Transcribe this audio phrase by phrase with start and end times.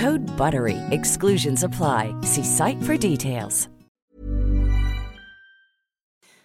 [0.00, 0.76] Code BUTTERY.
[0.90, 2.14] Exclusions apply.
[2.22, 3.68] See site for details.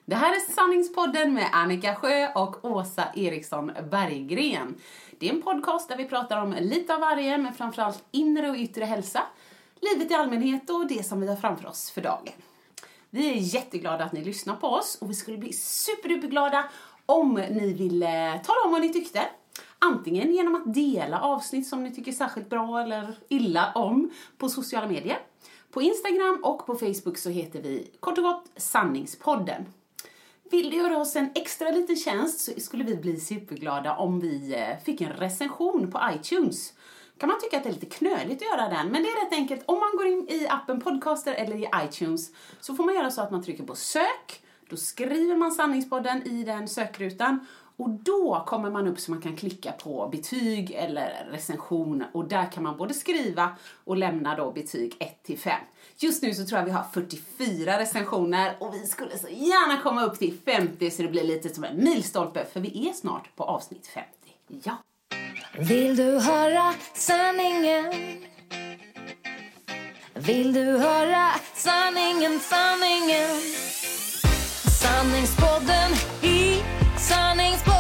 [0.05, 4.75] Det här är Sanningspodden med Annika Sjö och Åsa Eriksson Berggren.
[5.19, 8.55] Det är en podcast där vi pratar om lite av varje, men framförallt inre och
[8.55, 9.23] yttre hälsa,
[9.81, 12.33] livet i allmänhet och det som vi har framför oss för dagen.
[13.09, 16.69] Vi är jätteglada att ni lyssnar på oss och vi skulle bli superduperglada
[17.05, 19.21] om ni ville eh, tala om vad ni tyckte.
[19.85, 24.87] Antingen genom att dela avsnitt som ni tycker särskilt bra eller illa om på sociala
[24.87, 25.19] medier.
[25.71, 29.65] På Instagram och på Facebook så heter vi kort och gott Sanningspodden.
[30.51, 34.53] Vill du göra oss en extra liten tjänst så skulle vi bli superglada om vi
[34.53, 36.73] eh, fick en recension på iTunes.
[37.17, 39.33] kan man tycka att det är lite knöligt att göra den, men det är rätt
[39.33, 39.63] enkelt.
[39.65, 43.21] Om man går in i appen Podcaster eller i iTunes så får man göra så
[43.21, 47.45] att man trycker på sök, då skriver man Sanningspodden i den sökrutan
[47.81, 52.51] och då kommer man upp så man kan klicka på betyg eller recension och där
[52.51, 55.53] kan man både skriva och lämna då betyg 1 till 5.
[55.97, 60.03] Just nu så tror jag vi har 44 recensioner och vi skulle så gärna komma
[60.03, 63.43] upp till 50 så det blir lite som en milstolpe för vi är snart på
[63.43, 64.09] avsnitt 50.
[64.63, 64.77] Ja.
[65.59, 67.93] Vill du höra sanningen?
[70.13, 73.29] Vill du höra sanningen, sanningen?
[74.81, 75.91] Sanningspodden
[76.21, 76.63] i
[76.97, 77.70] sanningspodden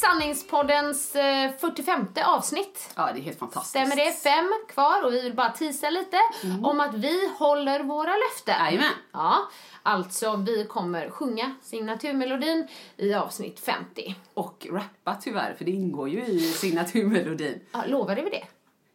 [0.00, 2.90] Sanningspoddens eh, 45 avsnitt.
[2.96, 3.70] Ja, det är helt fantastiskt.
[3.70, 4.12] Stämmer det?
[4.12, 6.16] Fem kvar och vi vill bara tisa lite
[6.62, 8.54] om att vi håller våra löften.
[8.64, 8.92] Jajamän.
[9.12, 9.36] Ja,
[9.82, 14.14] alltså vi kommer sjunga signaturmelodin i avsnitt 50.
[14.34, 17.60] Och rappa tyvärr, för det ingår ju i signaturmelodin.
[17.72, 18.44] Ja, lovade vi det?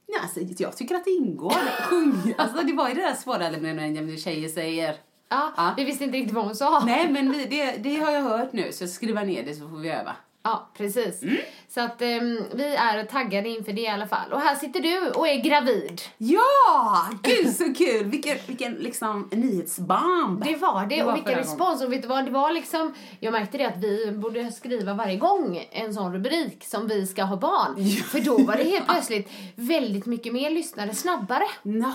[0.07, 1.81] Ja, alltså, jag tycker att det ingår.
[1.89, 2.33] Sjung.
[2.37, 4.95] Alltså, det var ju det där svåra när tjejer säger.
[5.29, 5.73] Ja, Ja.
[5.77, 6.83] vi visste inte riktigt vad hon sa.
[6.85, 9.77] Nej, men vi, det, det har jag hört nu, så skriva ner det så får
[9.77, 10.15] vi öva.
[10.47, 11.23] Ja, precis.
[11.23, 11.37] Mm.
[11.69, 14.31] Så att ehm, vi är taggade inför det i alla fall.
[14.33, 16.01] Och här sitter du och är gravid.
[16.17, 17.05] Ja!
[17.23, 18.05] Gud så kul!
[18.05, 20.43] Vilken, vilken liksom nyhetsbomb.
[20.43, 21.83] Det var det, Det var och vilken respons.
[21.83, 25.17] Och vet du vad, det var liksom, jag märkte det att vi borde skriva varje
[25.17, 27.75] gång en sån rubrik som vi ska ha barn.
[28.03, 31.45] För då var det helt plötsligt väldigt mycket mer lyssnare snabbare.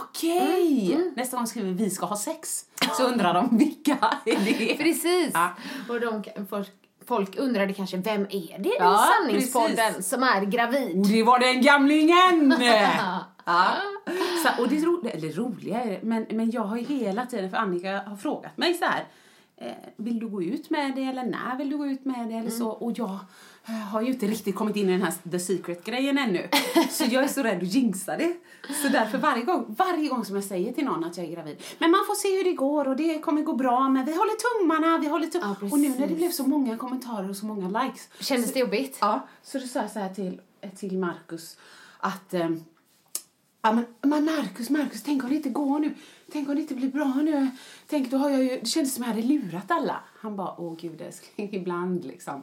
[0.03, 0.93] Okej!
[0.95, 2.65] Mm, Nästa gång skriver vi ska ha sex.
[2.97, 3.93] Så undrar de vilka
[4.27, 4.77] är det?
[4.79, 5.31] Precis.
[5.35, 5.51] Ja.
[5.89, 6.69] Och de, folk,
[7.11, 10.09] folk undrade kanske, vem är det Ja, i Sanningspodden precis.
[10.09, 10.99] som är gravid?
[10.99, 12.55] Och det var den gamlingen!
[13.45, 13.75] ja.
[14.43, 17.51] Så, och det ro, eller roliga är det, men, men jag har ju hela tiden,
[17.51, 19.05] för Annika har frågat mig så här.
[19.57, 22.35] Eh, vill du gå ut med det eller när vill du gå ut med det
[22.35, 22.69] eller så?
[22.69, 23.19] Och jag
[23.91, 26.49] har ju inte riktigt kommit in i den här The Secret-grejen ännu.
[26.91, 28.37] Så jag är så rädd att jinxa det.
[28.83, 31.63] Så därför varje gång, varje gång som jag säger till någon att jag är gravid.
[31.79, 34.61] Men man får se hur det går och det kommer gå bra men vi håller
[34.61, 35.57] tummarna, vi håller tummarna.
[35.61, 38.09] Ja, och nu när det blev så många kommentarer och så många likes.
[38.21, 38.99] Kändes det jobbigt?
[39.01, 40.41] Ja, så då sa jag så här till,
[40.77, 41.57] till Marcus
[41.99, 42.49] att eh,
[43.63, 45.95] Ja, men, men Marcus, Marcus, tänk om det inte går nu.
[46.33, 47.51] Tänk om det inte blir bra nu.
[47.87, 50.01] Tänk, då har jag ju, det kändes som jag hade lurat alla.
[50.21, 52.43] Han bara, åh gud älskling, ibland liksom.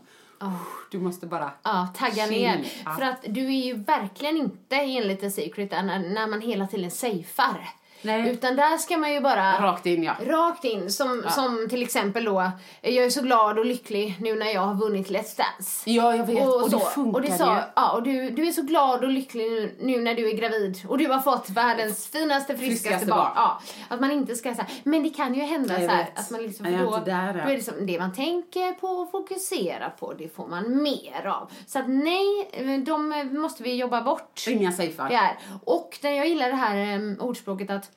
[0.92, 1.52] Du måste bara...
[1.64, 2.64] Ja, tagga ner.
[2.98, 6.92] För att du är ju verkligen inte enligt The Secret när, när man hela tiden
[6.92, 7.70] safear.
[8.08, 8.30] Nej.
[8.30, 10.16] Utan där ska man ju bara Rakt in ja.
[10.26, 12.52] Rakt in, som, som till exempel då,
[12.82, 15.90] jag är så glad och lycklig nu när jag har vunnit Let's Dance.
[15.90, 16.48] Ja, jag vet.
[16.48, 16.78] Och, så.
[16.78, 17.38] det funkar och det ju.
[17.38, 20.34] sa, ja, och du, du är så glad och lycklig nu, nu när du är
[20.34, 23.18] gravid och du har fått världens finaste, friskaste, Friskaste barn.
[23.18, 23.32] barn.
[23.36, 26.32] Ja, att man inte ska säga men det kan ju hända Jag så här, att
[26.32, 29.90] man liksom, för då, där då är det som, det man tänker på och fokuserar
[30.00, 31.52] på, det får man mer av.
[31.68, 32.50] Så att nej,
[32.86, 34.46] de måste vi jobba bort.
[34.48, 35.38] Inga safear.
[35.64, 37.92] Och jag gillar det här um, ordspråket att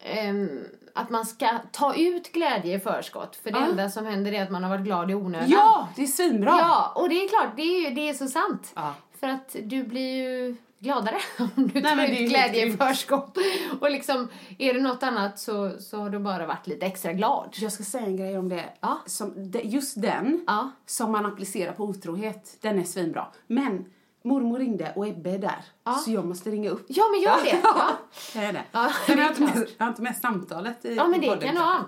[0.00, 0.64] ehm,
[0.94, 3.36] att man ska ta ut glädje i förskott.
[3.36, 3.66] För det Ja.
[3.66, 5.50] enda som händer är att man har varit glad i onödan.
[5.50, 6.50] Ja, det är svinbra.
[6.60, 8.72] Ja, och det är klart, det är, det är så sant.
[8.74, 8.94] Ja.
[9.20, 13.38] För att du blir ju gladare om du Nej, tar är ut glädje i förskott.
[13.80, 14.28] Och liksom,
[14.58, 17.48] är det något annat så, så har du bara varit lite extra glad.
[17.60, 18.64] Jag ska säga en grej om det.
[18.80, 18.98] Ja.
[19.06, 20.70] Som, just den Ja.
[20.86, 23.26] som man applicerar på otrohet, den är svinbra.
[23.46, 23.84] Men
[24.28, 25.64] mormor ringde och Ebbe är där.
[25.84, 25.94] Ja.
[25.94, 26.86] Så jag måste ringa upp.
[26.88, 27.60] Ja, men gör det.
[27.62, 27.98] Ja,
[28.42, 28.64] jag det?
[28.72, 31.20] Ja, det jag, är har inte med, jag har inte med samtalet i ja men
[31.20, 31.46] det podden.
[31.48, 31.84] kan du ha.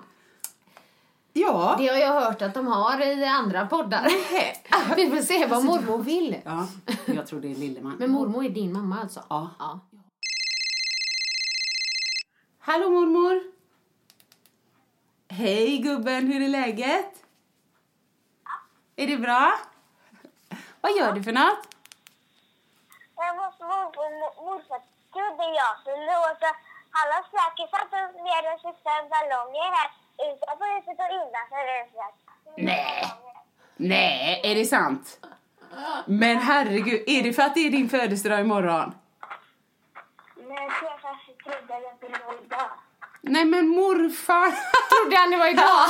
[1.33, 1.75] Ja.
[1.79, 4.05] Det har jag hört att de har i andra poddar.
[4.97, 6.37] Vi får se vad mormor vill.
[6.45, 6.67] ja.
[7.07, 7.97] Jag tror det är Lilleman.
[7.99, 9.25] Men mormor är din mamma alltså?
[9.29, 9.51] Ja.
[9.59, 9.81] ja.
[12.59, 13.43] Hallå mormor!
[15.29, 17.15] Hej gubben, hur är läget?
[18.97, 19.53] Är det bra?
[20.81, 21.59] Vad gör du för något?
[23.27, 24.81] Jag måste morfar och morfar
[25.15, 26.49] trodde jag skulle låta
[27.01, 27.93] alla snackis satt
[28.27, 29.89] ner och fixade ballonger här
[30.29, 32.15] utanför huset och innanför huset.
[32.57, 33.13] Nej.
[33.77, 35.27] Nej, är det sant?
[36.07, 38.95] Men herregud, är det för att det är din födelsedag imorgon?
[40.37, 42.71] Men jag kanske trodde att det var idag.
[43.23, 44.51] Nej men morfar!
[44.91, 45.65] Trodde han det var idag?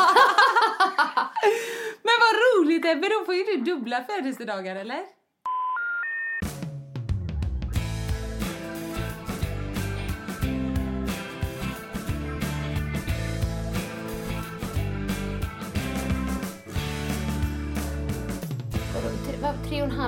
[2.07, 5.20] men vad roligt Ebbe, då får ju du dubbla födelsedagar eller?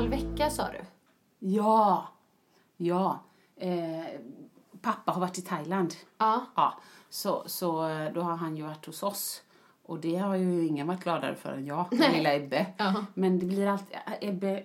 [0.02, 0.78] Halv vecka sa du?
[1.38, 2.08] Ja,
[2.76, 3.20] ja.
[3.56, 4.04] Eh,
[4.81, 5.94] pappa har varit i Thailand.
[6.19, 6.46] Ja.
[6.54, 9.43] Ja, så, så eh, då har han ju varit hos oss.
[9.82, 12.16] Och det har ju ingen varit gladare för än jag, Nej.
[12.16, 12.66] lilla Ebbe.
[12.76, 13.04] Ja.
[13.14, 14.64] Men det blir alltid, Ebbe,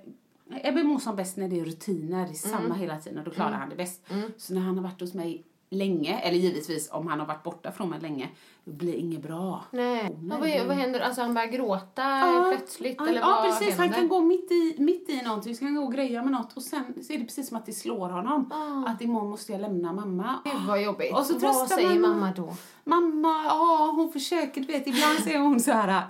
[0.49, 2.79] Ebbe mår som bäst när det är rutiner, det är samma Mm.
[2.79, 4.01] hela tiden och då klarar han det bäst.
[4.37, 7.71] Så när han har varit hos mig länge, eller givetvis om han har varit borta
[7.71, 8.29] från mig länge,
[8.67, 9.63] då blir det inget bra.
[9.71, 10.15] Nej.
[10.21, 10.99] nej, vad, det- vad händer?
[10.99, 12.95] Alltså han börjar gråta Ja, plötsligt?
[12.99, 13.67] ja, eller ja, precis.
[13.67, 13.83] händer?
[13.83, 16.31] Han kan gå mitt i, mitt i någonting, så kan han gå och greja med
[16.31, 18.51] något och sen så är det precis som att det slår honom.
[18.53, 18.89] Ah.
[18.91, 20.39] Att imorgon måste jag lämna mamma.
[20.45, 21.13] Gud vad jobbigt.
[21.13, 22.53] Och så vad tröstar säger man- mamma då?
[22.83, 26.01] Mamma, ja hon försöker, du vet ibland säger hon så här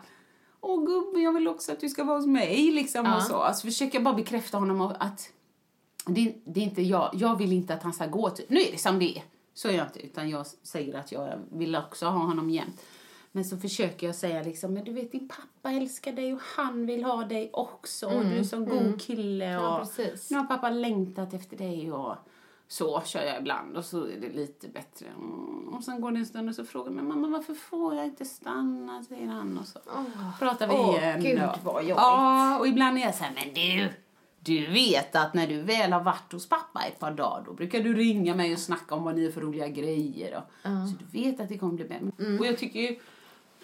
[0.62, 3.36] Åh gubben, jag vill också att du ska vara hos mig liksom och så.
[3.36, 5.30] Alltså försöker jag bara bekräfta honom att
[6.06, 8.50] det, det är inte jag, jag vill inte att han ska gå typ.
[8.50, 9.24] Nu är det som det är.
[9.58, 12.82] Så är jag inte, utan jag säger att jag vill också ha honom jämt.
[13.32, 16.86] Men så försöker jag säga liksom, men du vet din pappa älskar dig och han
[16.86, 20.46] vill ha dig också och du är som god kille och Mm, Ja, nu har
[20.46, 22.16] pappa längtat efter dig och
[22.68, 25.06] så kör jag ibland och så är det lite bättre.
[25.08, 25.68] Mm.
[25.68, 28.26] Och sen går det en stund och så frågar men mamma varför får jag inte
[28.26, 29.80] stanna säger han och så
[30.40, 31.24] pratar vi Åh, igen.
[31.24, 31.96] Gud, och, vad jobbigt.
[31.98, 33.90] Ja, och ibland är jag så här, men du,
[34.48, 37.80] du vet att när du väl har varit hos pappa ett par dagar då brukar
[37.84, 40.38] du ringa mig och snacka om vad ni är för roliga grejer.
[40.38, 42.12] Och, Så du vet att det kommer bli bättre.
[42.26, 42.40] Mm.
[42.40, 43.00] Och jag tycker ju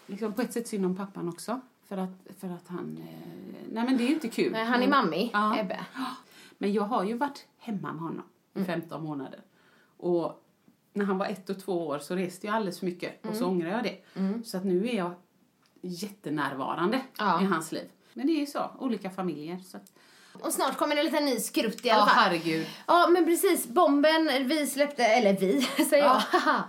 [0.08, 1.62] liksom, på ett sätt synd om pappan också.
[1.88, 2.10] För att,
[2.40, 3.30] för att han, eh,
[3.72, 4.52] nej men det är ju inte kul.
[4.52, 5.60] Nej, han är mammi, Ja.
[5.60, 5.80] Ebbe.
[6.58, 8.24] Men jag har ju varit hemma med honom
[8.56, 9.40] i 15 månader.
[9.98, 10.44] Och
[10.94, 13.46] när han var ett och två år så reste jag alldeles för mycket och så
[13.48, 13.98] ångrar jag det.
[14.46, 15.12] Så att nu är jag
[15.82, 17.42] jättenärvarande Ja.
[17.42, 17.88] i hans liv.
[18.14, 19.58] Men det är ju så, olika familjer.
[19.60, 19.92] Så att,
[20.42, 22.16] Och snart kommer det lite ny skrutt i ja, alla fall.
[22.24, 22.68] herregud.
[22.88, 23.68] Ja, men precis.
[23.68, 26.22] Bomben vi släppte, eller vi säger jag.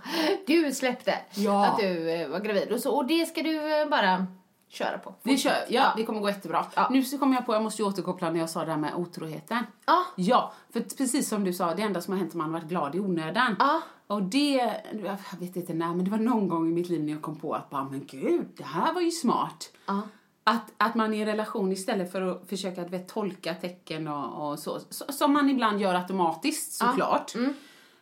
[0.47, 1.65] du släppte Ja.
[1.65, 2.71] att du eh, var gravid.
[2.71, 4.25] Och, så, och det ska du eh, bara
[4.69, 5.15] köra på.
[5.23, 6.65] Det, kör, ja, det kommer gå jättebra.
[6.75, 6.87] Ja.
[6.91, 8.95] Nu så kommer jag på, jag måste ju återkoppla när jag sa det här med
[8.95, 9.63] otroheten.
[9.85, 10.05] Ja.
[10.15, 12.59] Ja, för precis som du sa, det enda som har hänt är att man har
[12.59, 13.55] varit glad i onödan.
[13.59, 13.81] Ja.
[14.07, 17.13] Och det, jag vet inte när, men det var någon gång i mitt liv när
[17.13, 19.69] jag kom på att bara, men gud, det här var ju smart.
[19.85, 20.01] Ja.
[20.47, 24.51] Att, att man i en relation istället för att försöka att vet, tolka tecken och,
[24.51, 27.33] och så, så, som man ibland gör automatiskt såklart.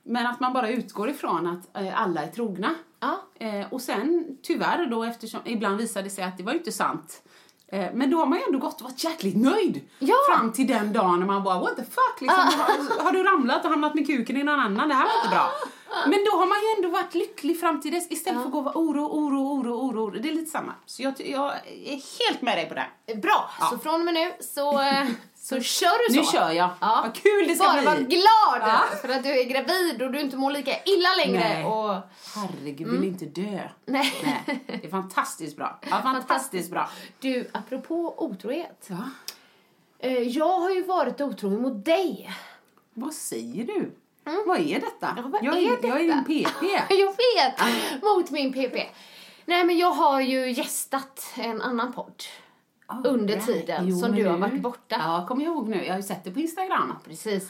[0.04, 2.76] Men att man bara utgår ifrån att eh, alla är trogna.
[3.00, 3.20] Ja.
[3.40, 6.72] Eh, och sen tyvärr då eftersom ibland visade det sig att det var ju inte
[6.72, 7.22] sant.
[7.68, 9.82] Eh, men då har man ju ändå gått och varit jäkligt nöjd.
[10.00, 10.16] Ja.
[10.30, 12.40] Fram till den dagen när man bara what the fuck liksom.
[12.40, 14.88] Har, har du ramlat och hamnat med kuken i någon annan?
[14.88, 15.50] Det här var inte bra.
[16.06, 18.58] Men då har man ju ändå varit lycklig fram till dess istället för att gå
[18.58, 20.10] och vara oro, oro, oro, oro.
[20.20, 20.74] Det är lite samma.
[20.86, 23.16] Så jag, jag är helt med dig på det.
[23.16, 25.08] Bra, så från och med nu så, eh,
[25.44, 26.20] Så kör du så.
[26.20, 26.70] Nu kör jag.
[26.80, 27.02] Ja.
[27.04, 27.86] Vad kul det ska Bara bli.
[27.86, 31.40] var glad för att du är gravid och du inte mår lika illa längre.
[31.54, 31.66] Nej.
[31.66, 31.96] Och,
[32.36, 33.42] Herregud, vill inte dö.
[33.42, 33.70] Mm.
[33.86, 34.14] nej.
[34.24, 35.80] Nej, det är fantastiskt bra.
[35.90, 36.90] Ja, fantastiskt bra.
[37.20, 38.88] Du, apropå otrohet.
[38.88, 38.98] Ja.
[40.00, 42.32] Eh, jag har ju varit otrogen mot dig.
[42.94, 43.92] Vad säger du?
[44.46, 45.08] Vad är detta?
[45.10, 45.24] Mm.
[45.24, 46.18] Ja, vad jag, är jag är detta?
[46.18, 46.66] en PP.
[46.90, 48.04] jag vet!
[48.04, 48.76] Mot min PP.
[49.46, 52.24] Nej men jag har ju gästat en annan podd.
[53.06, 53.46] under Right.
[53.46, 54.96] tiden Jo, som du har varit borta.
[55.00, 55.84] Ja, kommer jag ihåg nu.
[55.86, 56.94] Jag har ju sett det på Instagram.
[57.06, 57.50] Precis.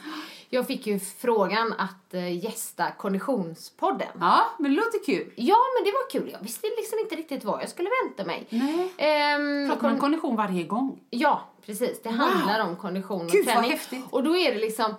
[0.50, 4.08] Jag fick ju frågan att uh, gästa Konditionspodden.
[4.20, 5.34] Ja, men det låter kul.
[5.36, 6.30] Ja, men det var kul.
[6.34, 8.46] Jag visste liksom inte riktigt vad jag skulle vänta mig.
[8.50, 8.94] Nej.
[8.98, 11.00] Ehm, Pratar man kondition varje gång?
[11.10, 12.01] Ja, precis.
[12.01, 13.72] Det handlar om kondition och Gud, vad träning.
[13.72, 14.06] häftigt.
[14.10, 14.96] Och då är det liksom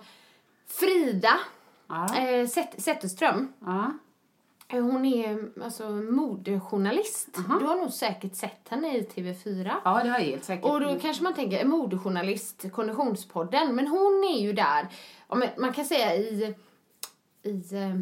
[0.67, 1.39] Frida
[1.87, 2.05] Ja.
[2.17, 3.53] eh, Zet- Zetterström.
[3.65, 3.91] Ja.
[4.67, 7.29] Eh, Hon är alltså modejournalist.
[7.59, 9.71] Du har nog säkert sett henne i TV4.
[9.83, 10.65] ja, det har jag helt säkert.
[10.65, 13.75] Och då kanske man tänker, en modejournalist, Konditionspodden.
[13.75, 14.87] Men hon är ju där,
[15.57, 16.55] man kan säga i,
[17.43, 17.95] i eh,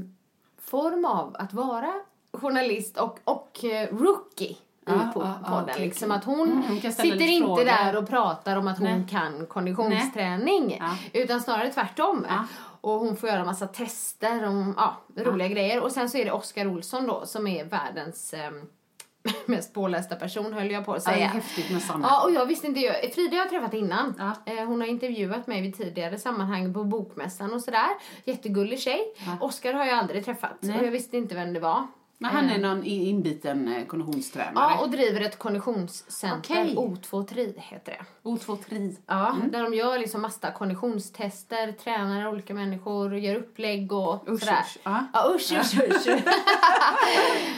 [0.61, 1.93] form av att vara
[2.33, 5.63] journalist och, och eh, rookie i ja, podden.
[5.63, 6.17] okej, liksom okej.
[6.17, 7.65] att hon, Mm, hon sitter inte frågor.
[7.65, 9.07] där och pratar om att hon Nej.
[9.09, 10.77] kan konditionsträning.
[10.79, 10.97] Ja.
[11.13, 12.25] Utan snarare tvärtom.
[12.29, 12.45] Ja.
[12.83, 15.83] Och hon får göra massa tester om ja, roliga grejer.
[15.83, 18.51] Och sen så är det Oskar Olsson då som är världens eh,
[19.45, 21.27] mest pålästa person höll jag på att Ja, det är säga.
[21.27, 22.07] häftigt med såna.
[22.07, 24.13] Ja, och jag visste inte, jag, Frida har jag träffat innan.
[24.45, 24.53] Ja.
[24.53, 27.89] Eh, hon har intervjuat mig vid tidigare sammanhang på Bokmässan och sådär.
[28.23, 29.01] Jättegullig tjej.
[29.41, 30.79] Oskar har jag aldrig träffat Nej.
[30.79, 31.87] och jag visste inte vem det var.
[32.24, 34.53] Men han är någon i- inbiten eh, konditionstränare.
[34.56, 36.62] Ja, och driver ett konditionscenter.
[36.63, 36.75] Okej.
[36.75, 38.30] O2 Tri heter det.
[38.30, 38.98] O2 tri.
[39.08, 44.60] Ja, där de gör liksom massa konditionstester, tränar olika människor, gör upplägg och Usch, sådär.
[44.62, 45.06] usch, ja.
[45.13, 46.08] Ja, usch, usch, usch.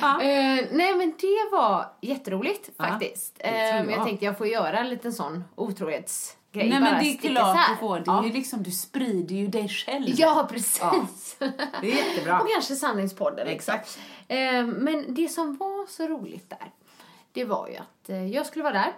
[0.01, 3.39] Eh, nej, men det var jätteroligt faktiskt.
[3.39, 4.05] tror Eh, men jag jag.
[4.05, 6.69] tänkte jag får göra en liten sån otrohetsgrej.
[6.69, 7.95] Nej bara men det är klart du får.
[7.97, 8.19] Det Ja.
[8.23, 10.05] är ju liksom, du sprider ju dig själv.
[10.07, 11.35] Ja, precis.
[11.81, 12.39] Det är jättebra.
[12.41, 13.47] och kanske Sanningspodden.
[13.47, 13.75] liksom.
[14.27, 16.71] Eh, men det som var så roligt där,
[17.31, 18.93] det var ju att eh, jag skulle vara där.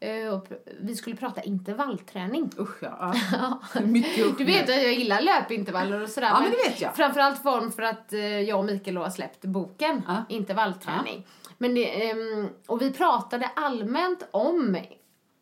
[0.00, 0.46] eh, och
[0.80, 2.50] vi skulle prata intervallträning.
[2.58, 3.14] Usch ja.
[3.32, 3.80] ja.
[3.80, 4.38] Mycket usch.
[4.38, 6.28] Du vet att jag gillar löpintervaller och sådär.
[6.28, 6.96] Ja, men det vet jag.
[6.96, 8.12] Framförallt form för att
[8.46, 10.24] jag och Mikael har släppt boken Ja.
[10.28, 11.26] Intervallträning.
[11.58, 14.76] Men det, ehm, och vi pratade allmänt om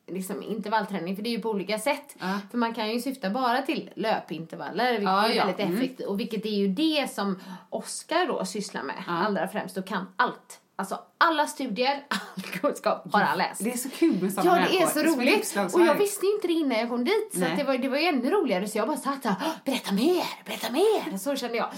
[0.07, 2.17] liksom, intervallträning, för det är ju på olika sätt.
[2.19, 2.39] Ja.
[2.51, 5.45] För man kan ju syfta bara till löpintervaller, vilket Ja, är ja.
[5.47, 5.77] väldigt Mm.
[5.79, 6.07] effektivt.
[6.09, 10.61] Och vilket är ju det som Oskar då sysslar med allra främst och kan allt.
[10.79, 13.65] Alltså alla studier, all kunskap har han läst.
[13.65, 15.33] Det är så kul med sådana Ja, det är så roligt.
[15.35, 15.89] Och uppslagsverk.
[15.89, 17.31] jag visste ju inte det innan jag kom dit.
[17.33, 18.69] Så det, var, det var ju ännu roligare.
[18.69, 19.33] Så jag bara satt "Åh,
[19.65, 21.19] berätta mer, berätta mer.
[21.19, 21.69] Så kände jag.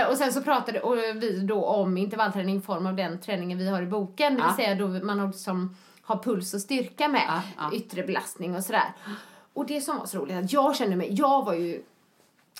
[0.00, 3.58] Eh, och sen så pratade och vi då om intervallträning i form av den träningen
[3.58, 4.32] vi har i boken.
[4.34, 4.56] Det vill Ja.
[4.56, 5.76] säga då man har, som,
[6.08, 7.24] har puls och styrka med.
[7.28, 7.76] Ja, ja.
[7.76, 8.92] Yttre belastning och sådär.
[9.52, 11.82] Och det som var så roligt att jag kände mig, jag var ju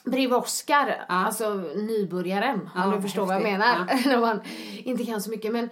[0.05, 3.59] bredvid Oscar, alltså nybörjaren Ja, om du förstår vad jag häftigt.
[3.59, 4.07] menar.
[4.07, 4.41] När man
[4.79, 5.53] inte kan så mycket.
[5.53, 5.71] Men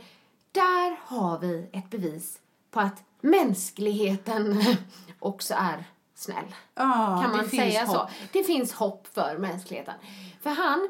[0.53, 2.39] där har vi ett bevis
[2.71, 4.63] på att mänskligheten
[5.19, 6.55] också är snäll.
[6.75, 7.97] Ja, kan man säga hopp.
[7.97, 8.09] så?
[8.33, 9.95] Det finns hopp för mänskligheten.
[10.43, 10.89] För han,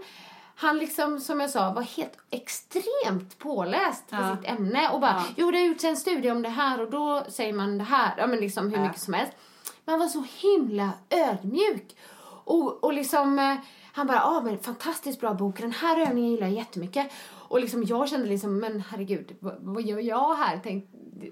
[0.59, 4.37] han liksom, som jag sa, var helt extremt påläst på Ja.
[4.37, 5.25] sitt ämne och bara, Ja.
[5.37, 8.15] jo det har gjorts en studie om det här och då säger man det här,
[8.19, 8.83] ja men liksom hur Ja.
[8.87, 9.33] mycket som helst.
[9.85, 11.97] Men han var så himla ödmjuk.
[12.45, 13.57] Och, och liksom, eh,
[13.93, 17.13] han bara, ja men fantastiskt bra bok, den här övningen gillar jag jättemycket.
[17.49, 20.61] Och liksom jag kände liksom, men herregud, vad, vad gör jag här?
[20.63, 20.91] Tänk,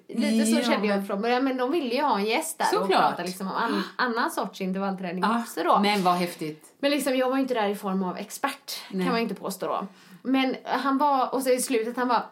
[0.08, 2.64] lite så Ja, kände jag från början, men de ville ju ha en gäst där
[2.64, 3.00] och Såklart.
[3.00, 5.78] prata liksom om an, annan sorts intervallträning Ja, också då.
[5.80, 6.74] Men vad häftigt.
[6.78, 9.04] Men liksom, jag var ju inte där i form av expert, Nej.
[9.04, 9.86] kan man ju inte påstå då.
[10.22, 12.22] Men han var, och så i slutet han var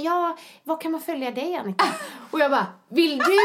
[0.00, 1.84] Ja, vad kan man följa dig Annika?
[2.30, 3.36] Och jag bara, vill du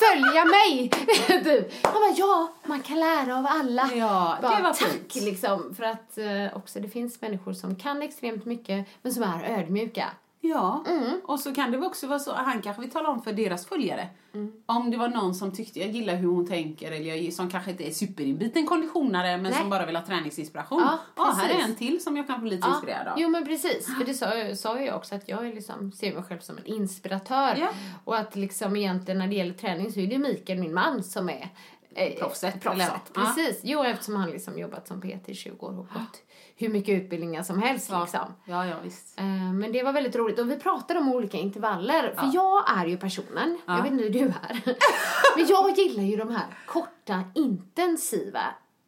[0.00, 0.88] följa mig?
[1.44, 1.84] typ.
[1.86, 3.90] Han bara, ja, man kan lära av alla.
[3.94, 5.14] Ja, det bara, var tack fint.
[5.14, 5.74] liksom.
[5.74, 10.06] För att eh, också det finns människor som kan extremt mycket, men som är ödmjuka.
[10.42, 11.20] Ja, Mm.
[11.24, 14.08] och så kan det också vara så, han kanske vill tala om för deras följare.
[14.34, 14.52] Mm.
[14.66, 17.70] Om det var någon som tyckte, jag gillar hur hon tänker, eller jag, som kanske
[17.70, 19.60] inte är superinbiten konditionare, men Nej.
[19.60, 20.80] som bara vill ha träningsinspiration.
[20.80, 23.14] Ja, Ja, här är en till som jag kan bli lite inspirerad av.
[23.20, 24.14] Jo men precis, för det
[24.54, 27.56] sa, sa jag också att jag liksom, ser mig själv som en inspiratör.
[27.60, 27.68] Ja.
[28.04, 31.28] Och att liksom egentligen när det gäller träning så är det Mikael, min man, som
[31.28, 31.48] är
[31.94, 32.90] eh, Proffset, proffset.
[33.14, 33.20] Ja.
[33.20, 36.22] Precis, jo eftersom han liksom jobbat som PT i 20 år och gått
[36.60, 38.00] hur mycket utbildningar som helst Ja.
[38.02, 38.34] liksom.
[38.44, 39.18] Ja, ja, visst.
[39.18, 42.14] Eh, Men det var väldigt roligt och vi pratade om olika intervaller.
[42.18, 44.60] För jag är ju personen, jag vet inte hur du är.
[45.36, 48.42] Men jag gillar ju de här korta, intensiva,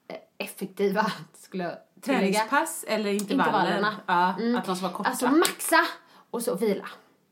[0.09, 2.21] eh, effektiva, skulle jag tillägga.
[2.21, 3.49] Träningspass eller intervaller?
[3.51, 3.95] Intervallerna.
[4.07, 4.57] Ja, Mm.
[4.57, 5.11] att de ska vara korta.
[5.11, 5.81] Alltså maxa
[6.31, 6.89] och så vila.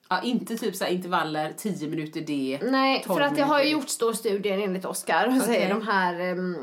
[0.09, 3.70] Ja, inte typ så intervaller, 10 minuter det, Nej, 12 för att det har ju
[3.70, 5.26] gjorts då studier enligt Oskar.
[5.50, 6.56] Är de här um,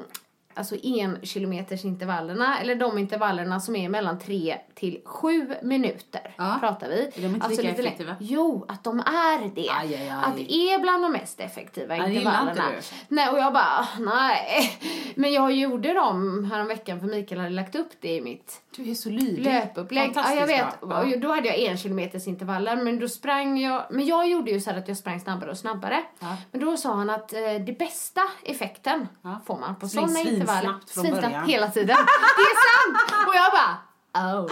[0.58, 6.58] alltså en kilometers intervallerna eller de intervallerna som är mellan 3 till 7 minuter Ja.
[6.60, 7.12] pratar vi.
[7.16, 8.16] de inte alltså lika effektiva?
[8.20, 9.70] Jo, att de är det.
[9.70, 10.10] Aj, aj, aj.
[10.10, 12.64] Att det är bland de mest effektiva inte intervallerna.
[13.10, 13.16] du.
[13.16, 14.72] Nej, och jag bara, nej.
[15.20, 18.94] Men jag gjorde dem häromveckan för Mikael hade lagt upp det i mitt Du är
[18.96, 19.44] så lydig.
[19.44, 20.12] löpupplägg.
[20.16, 20.84] Ja, jag vet.
[20.84, 24.60] Och då hade jag en kilometers intervaller men då sprang jag, men jag gjorde ju
[24.62, 26.04] så här att jag sprang snabbare och snabbare.
[26.20, 26.38] Ja.
[26.52, 29.42] Men då sa han att eh, det bästa effekten Ja.
[29.48, 30.62] får man på sådana intervaller.
[30.62, 31.50] svinsnabbt från Svinsnabbt början.
[31.50, 31.88] hela tiden.
[32.38, 33.28] Det är sant!
[33.28, 33.78] Och jag bara
[34.18, 34.52] Oh.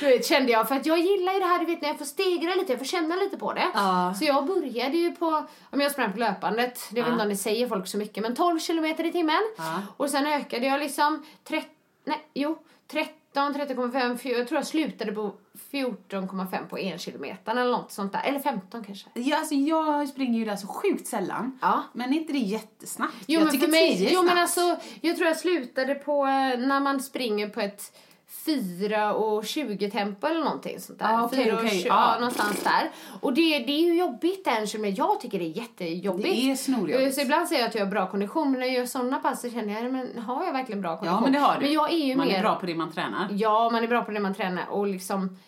[0.00, 2.04] Vet, kände jag, för att jag gillar ju det här du vet när jag får
[2.04, 3.66] stegra lite, jag får känna lite på det.
[3.74, 4.14] Ja.
[4.18, 7.12] Så jag började ju på, om jag sprang på löpandet, det vet Ja.
[7.12, 9.40] inte om det säger folk så mycket, men 12 kilometer i timmen.
[9.56, 9.82] Ja.
[9.96, 11.66] Och sen ökade jag liksom 30,
[12.04, 12.58] nej, jo,
[12.90, 13.14] 13,
[13.54, 15.32] 13,5, fjor- jag tror jag slutade på
[15.70, 18.22] 14,5 på en kilometer eller något sånt där.
[18.24, 19.08] Eller 15 kanske.
[19.14, 21.58] Ja, alltså jag springer ju där så sjukt sällan.
[21.62, 21.82] Ja.
[21.92, 23.14] Men är inte det jättesnabbt?
[23.26, 25.94] Jo jag men tycker för mig, 10 är jo men alltså, jag tror jag slutade
[25.94, 27.96] på eh, när man springer på ett
[28.30, 31.12] 4 och 20 tempo eller någonting sånt där.
[31.12, 32.12] Ja, okej, 4 och okej, 20, ja.
[32.12, 32.18] ja.
[32.20, 32.90] någonstans där.
[33.20, 34.98] Och det, det är ju jobbigt en kilometer.
[34.98, 36.28] Jag tycker det är jättejobbigt.
[36.28, 37.00] Det är snorjobbigt.
[37.08, 39.18] Eh, Så ibland säger jag att jag har bra kondition, men när jag gör sådana
[39.18, 41.16] pass så känner jag, men har jag verkligen bra kondition?
[41.16, 41.60] Ja, men det har du.
[41.60, 42.36] Men jag är ju Man mer...
[42.36, 43.28] är bra på det man tränar.
[43.30, 45.38] Ja, man är bra på det man tränar och liksom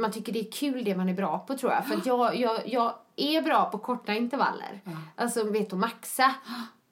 [0.00, 1.86] man tycker det är kul det man är bra på tror jag.
[1.86, 4.80] För jag, jag, jag är bra på korta intervaller.
[5.16, 6.34] Alltså vet att maxa.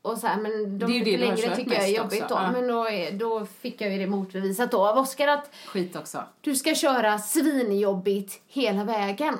[0.04, 2.34] Och så här, men de Det är ju det längre tycker jag är jobbigt också,
[2.34, 2.40] då.
[2.40, 2.52] ja.
[2.52, 6.25] Men då, är- då fick jag ju det motbevisat då av Oskar att Skit också.
[6.40, 9.38] du ska köra svinjobbigt hela vägen.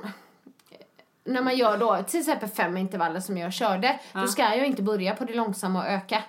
[1.25, 4.83] När man gör då till exempel fem intervaller som jag körde, då ska jag inte
[4.83, 6.23] börja på det långsamma och öka.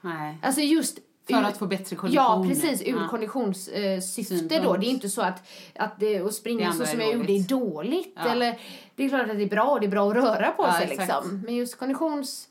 [0.00, 0.38] Nej.
[0.42, 0.98] Alltså just
[1.28, 2.24] För att få bättre kondition.
[2.24, 2.82] Ja, precis.
[2.82, 3.08] Ur Ja.
[3.10, 4.76] konditionssyfte då.
[4.76, 5.42] Det är inte så att,
[5.76, 8.12] att det, att Det springa andra så som är jag gjorde är dåligt.
[8.16, 8.30] Ja.
[8.30, 8.58] Eller,
[8.94, 10.82] det är klart att det är bra, det är bra att röra på Ja, sig
[10.90, 11.00] exakt.
[11.00, 11.42] liksom.
[11.46, 12.46] Men just Konditions-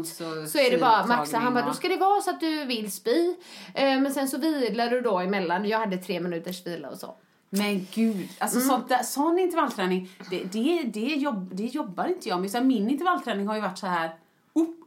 [0.00, 1.24] och så är det bara maxa.
[1.24, 3.34] tidtagning Han bara, då ska det vara så att du vill spy.
[3.74, 5.64] Eh, men sen så vilar du då emellan.
[5.68, 7.14] Jag hade tre minuters vila och så.
[7.50, 8.68] Men gud, alltså Mm.
[8.68, 12.50] sånt där, sån intervallträning, det, det, det, jobb, det jobbar inte jag med.
[12.50, 14.14] Så min intervallträning har ju varit så här.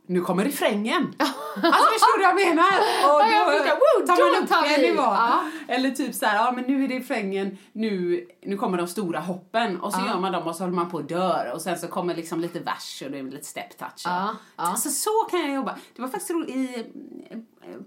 [0.10, 1.14] Nu kommer refrängen!
[1.20, 2.68] alltså förstår du vad jag menar?
[3.04, 3.76] Och Ja, jag.
[3.76, 5.02] Woo, tar man då upp tar en nivå.
[5.02, 5.44] Ja.
[5.68, 9.20] Eller typ så här, ja men nu är det refrängen, nu, nu kommer de stora
[9.20, 9.82] hoppen.
[9.82, 11.52] Och så gör man dem och så håller man på och dör.
[11.54, 14.02] Och sen så kommer liksom lite vers och det är lite step touch.
[14.06, 14.64] Ja, ja.
[14.64, 15.78] Alltså så kan jag jobba.
[15.96, 16.86] Det var faktiskt roligt, i,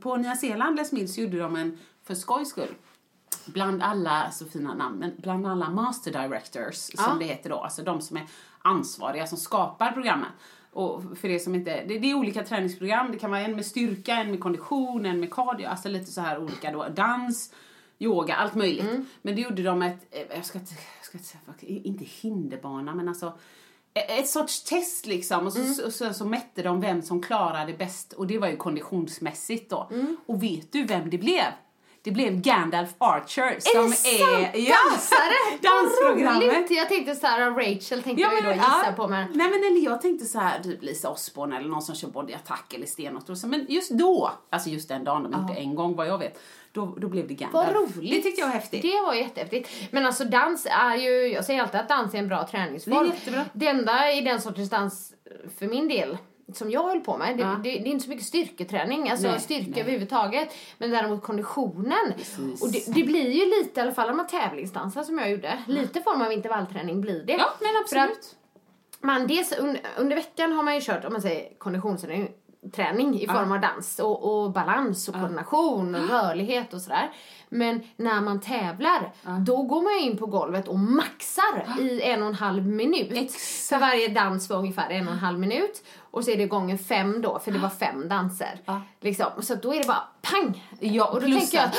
[0.01, 2.75] på Nya Zeeland, Les Mills, gjorde de en, för skojs skull,
[3.47, 7.17] bland alla, så fina namn, men bland alla master directors som Ja.
[7.19, 8.27] det heter då, alltså de som är
[8.63, 10.29] ansvariga som skapar programmen.
[10.73, 13.67] Och för det som inte, det, det är olika träningsprogram, det kan vara en med
[13.67, 17.55] styrka, en med kondition, en med cardio, alltså lite så här olika då, dans,
[17.99, 18.91] yoga, allt möjligt.
[18.91, 19.07] Mm.
[19.23, 23.27] Men det gjorde de ett, eh, jag ska jag ska inte hinderbana men alltså
[23.95, 25.75] eh, ett sorts test liksom och så, Mm.
[25.75, 29.91] så, så, så mätte de vem som klarade bäst och det var ju konditionsmässigt då.
[30.27, 31.45] Och vet du vem det blev?
[32.03, 34.69] Det blev Gandalf Archer som är det är...
[34.69, 34.77] Ja,
[35.63, 36.43] dansprogrammet.
[36.43, 36.71] Roligt.
[36.71, 39.27] Jag tänkte så här, Rachel tänkte jag ju då gissa på men...
[39.35, 42.35] Nej men eller jag tänkte så här typ Lisa Osborne eller någon som kör body
[42.35, 43.45] attack eller stenåt.
[43.45, 46.41] Men just då, alltså just den dagen, de inte en gång vad jag vet,
[46.73, 47.67] då, då blev det Gandalf.
[47.67, 48.11] Vad roligt.
[48.11, 48.83] Det tyckte jag var häftigt.
[48.83, 49.71] Det var jättehäftigt.
[49.91, 52.95] Men alltså dans är ju, jag säger alltid att dans är en bra träningsform.
[52.95, 53.45] Det är jättebra.
[53.53, 55.13] Det enda i den sortens dans,
[55.59, 56.19] för min del,
[56.57, 57.49] som jag höll på med, det, Ja.
[57.49, 59.81] det, det är inte så mycket styrketräning, alltså Nej, styrka nej.
[59.81, 60.55] överhuvudtaget.
[60.79, 62.13] Men däremot konditionen.
[62.17, 62.63] Precis.
[62.63, 65.59] Och det, det blir ju lite, i alla fall om man tävlingsdansar som jag gjorde,
[65.67, 67.33] lite form av intervallträning blir det.
[67.33, 68.37] Ja men absolut.
[69.01, 72.29] man dels under, under veckan har man ju kört om man säger konditionsträning
[72.75, 77.11] träning i form av dans och, och balans och koordination och rörlighet och sådär.
[77.49, 79.13] Men när man tävlar,
[79.47, 83.13] då går man ju in på golvet och maxar i en och en halv minut.
[83.13, 83.69] Exakt.
[83.69, 85.83] För varje dans var ungefär en och en halv minut.
[86.11, 88.61] Och så är det gånger fem då, för det var fem danser.
[88.65, 88.81] Ja.
[89.01, 89.27] Liksom.
[89.41, 90.75] Så då är det bara pang!
[90.81, 91.71] Ja, och då tänker jag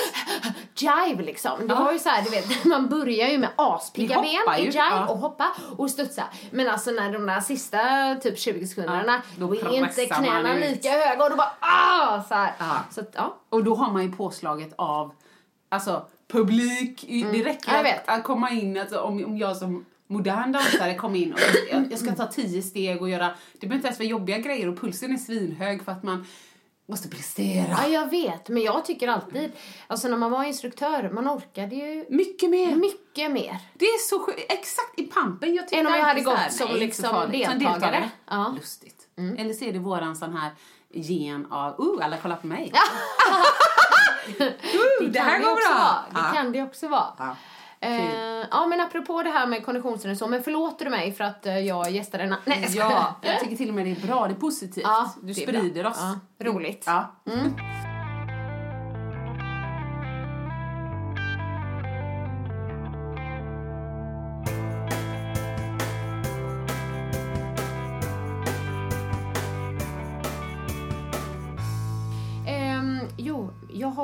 [1.10, 1.68] jive liksom.
[1.68, 4.72] Det var ju så här, du vet, man börjar ju med aspigga ben i jive
[4.78, 5.08] ja.
[5.08, 6.24] och hoppa och studsa.
[6.52, 7.80] Men alltså när de där sista
[8.16, 12.24] typ 20 sekunderna, Ja, då är inte knäna lika höga och då bara ah!
[12.24, 12.48] Så,
[12.96, 13.38] så att, ja.
[13.50, 15.12] Och då har man ju påslaget av
[15.70, 17.04] alltså, publik.
[17.04, 17.94] i- Det räcker Mm.
[18.06, 21.40] Att, att komma in, alltså, om, om jag som modern dansare kommer in och
[21.72, 24.70] jag, jag ska ta tio steg och göra, det behöver inte ens vara jobbiga grejer
[24.70, 26.26] och pulsen är svinhög för att man
[26.88, 27.68] måste prestera.
[27.70, 28.50] ja, jag vet.
[28.50, 29.52] Men jag tycker alltid,
[29.88, 32.76] alltså när man var instruktör, man orkade ju Mycket mer.
[32.76, 33.58] mycket mer.
[33.74, 34.40] Det är så sjukt.
[34.52, 35.56] Exakt i pampen.
[35.56, 37.10] Jag Än om jag hade här, gått som nej, liksom.
[37.10, 38.10] Som deltagare.
[38.30, 38.46] Ja.
[38.46, 38.56] Mm.
[38.56, 38.98] Lustigt.
[39.38, 40.52] Eller så är det våran sån här
[40.94, 42.72] gen av, uh, alla kollar på mig.
[44.40, 45.78] uh, det, här kan går bra.
[45.80, 46.04] Vara.
[46.24, 46.34] Det Ja.
[46.34, 47.14] kan det också vara.
[47.18, 47.36] Ja.
[47.84, 51.46] Eh, ja, men apropå det här med konditionsträning så, men förlåter du mig för att
[51.46, 52.36] eh, jag gästade en...
[52.46, 52.68] Nej.
[52.76, 54.28] Ja, jag tycker till och med det är bra.
[54.28, 54.84] Det är positivt.
[54.84, 55.92] Ja, du sprider bra.
[55.92, 55.98] oss.
[56.38, 56.84] Ja, roligt.
[56.86, 57.16] Ja.
[57.32, 57.54] Ehm,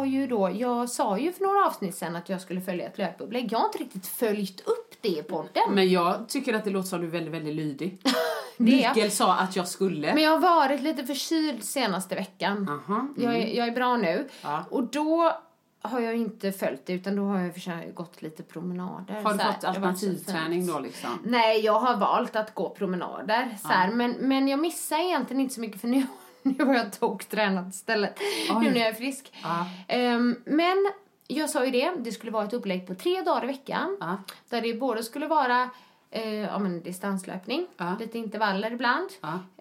[0.07, 3.51] ju då, jag sa ju för några avsnitt sen att jag skulle följa ett löpupplägg.
[3.51, 5.63] Jag har inte riktigt följt upp det i podden.
[5.69, 8.01] Men jag tycker att det låter som du är väldigt, väldigt lydig.
[8.57, 10.13] Mikael sa att jag skulle.
[10.13, 12.69] Men jag har varit lite förkyld senaste veckan.
[12.69, 14.11] Aha, Jag, är, jag är bra nu.
[14.11, 14.27] Mm.
[14.41, 14.65] Ja.
[14.69, 15.33] Och då
[15.81, 19.21] har jag inte följt det utan då har jag försökt gått lite promenader.
[19.21, 21.09] Har du fått alternativträning då liksom?
[21.23, 23.57] Nej, jag har valt att gå promenader.
[23.61, 23.91] Så här.
[23.91, 26.05] Men, men jag missar egentligen inte så mycket för nu,
[26.57, 28.19] nu har jag toktränat istället.
[28.61, 29.33] Nu när jag är frisk.
[29.43, 29.65] Ja.
[29.87, 30.91] Ehm, men
[31.27, 33.97] jag sa ju det, det skulle vara ett upplägg på tre dagar i veckan.
[33.99, 34.17] Ja.
[34.49, 35.69] Där det både skulle vara
[36.11, 37.95] eh, ja, men distanslöpning, Ja.
[37.99, 39.09] lite intervaller ibland.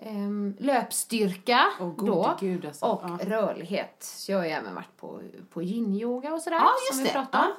[0.03, 2.37] Ehm, löpstyrka gode då.
[2.41, 2.85] gud, alltså.
[2.87, 3.97] Och rörlighet.
[4.01, 5.21] Så jag har ju även varit på,
[5.53, 6.61] på yin-yoga och sådär.
[6.93, 7.13] Som vi det.
[7.13, 7.53] pratade om.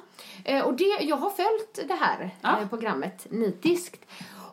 [0.44, 2.30] Eh, och det, jag har följt det här
[2.62, 4.04] eh, programmet nitiskt.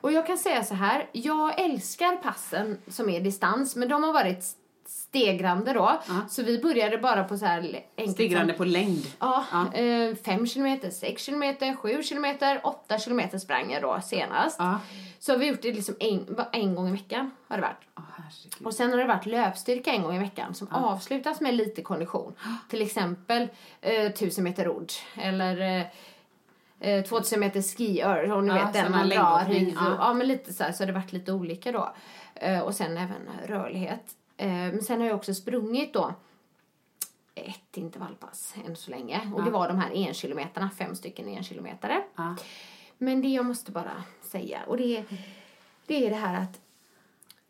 [0.05, 4.13] Och jag kan säga så här, jag älskar passen som är distans, men de har
[4.13, 4.43] varit
[4.87, 6.01] stegrande då.
[6.29, 9.05] Så vi började bara på så här enkelt Stegrande på längd.
[9.19, 9.73] Ja, Ja.
[9.73, 14.55] eh, fem kilometer, sex kilometer, sju kilometer, åtta kilometer sprang jag då senast.
[14.59, 14.79] Ja.
[15.19, 18.05] Så har vi gjort det liksom en, en gång i veckan har det varit.
[18.17, 18.67] Herregud.
[18.67, 22.33] Och sen har det varit löpstyrka en gång i veckan som avslutas med lite kondition.
[22.69, 23.47] Till exempel
[23.81, 25.85] eh, 1000 meter rodd eller eh,
[26.79, 29.73] eh, 2000 meter skiör och ni Ja, vet den man drar hit.
[29.75, 29.81] ja.
[29.85, 29.95] Ja.
[29.99, 31.95] ja men lite så här så har det varit lite olika då.
[32.35, 34.15] Eh, och sen även rörlighet.
[34.37, 36.13] Eh, men sen har jag också sprungit då
[37.35, 39.31] ett intervallpass än så länge.
[39.35, 42.03] Och det var de här en kilometerna, fem stycken en kilometare.
[42.15, 42.35] Ja.
[42.97, 45.05] Men det jag måste bara säga, och det är
[45.85, 46.59] det, är det här att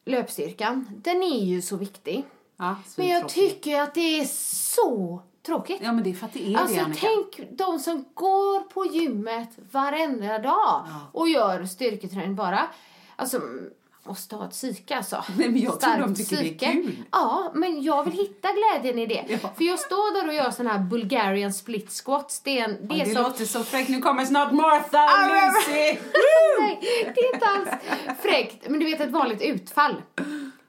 [0.05, 2.23] löpstyrkan, den är ju så viktig.
[2.57, 4.25] Ja, Men jag tycker att det är
[4.75, 5.79] så tråkigt.
[5.83, 7.07] Ja, men det är för att det är Alltså det, Annika.
[7.07, 12.67] tänk de som går på gymmet varenda dag och gör styrketräning bara.
[13.15, 13.41] Alltså,
[14.07, 15.23] måste ha ett psyke alltså.
[15.37, 16.71] Nej, men jag tror Starkt de tycker det är psyke.
[16.71, 17.03] kul.
[17.11, 19.25] Ja, men jag vill hitta glädjen i det.
[19.41, 19.49] Ja.
[19.57, 22.39] För jag står där och gör sån här Bulgarian split squats.
[22.41, 23.23] Det är, en, det Ja, det som...
[23.23, 23.89] låter så fräckt.
[23.89, 25.73] Nu kommer snart Martha och Ah, Lucy.
[26.59, 26.79] Nej,
[27.15, 27.69] det är inte alls
[28.21, 28.69] fräckt.
[28.69, 29.95] Men du vet ett vanligt utfall.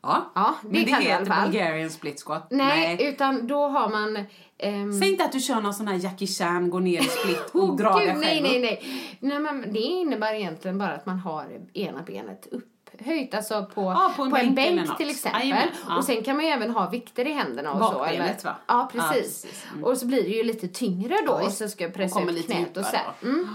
[0.06, 1.50] Ja, Ja, det men det kan i heter fall.
[1.50, 2.46] Bulgarian split squat.
[2.50, 4.24] Nej, utan då har man...
[4.58, 7.50] ehm, Säg inte att du kör någon sån här Jackie Chan, går ner i split
[7.52, 8.82] och Oh, drar dig nej, själv nej, nej.
[9.20, 14.12] nej men det innebär egentligen bara att man har ena benet upphöjt, alltså på, Ja,
[14.16, 15.40] på en en bänk eller bänk till exempel.
[15.40, 15.96] Jajamän, ja.
[15.96, 17.98] Och sen kan man ju även ha vikter i händerna och så.
[17.98, 18.56] Bakbenet, eller, va?
[18.66, 19.42] Ja, precis.
[19.42, 19.64] precis.
[19.72, 19.84] Mm.
[19.84, 22.76] Och så blir det ju lite tyngre då och så ska jag pressa ut knät
[22.76, 22.96] och så.
[22.96, 23.06] här.
[23.22, 23.48] Mm.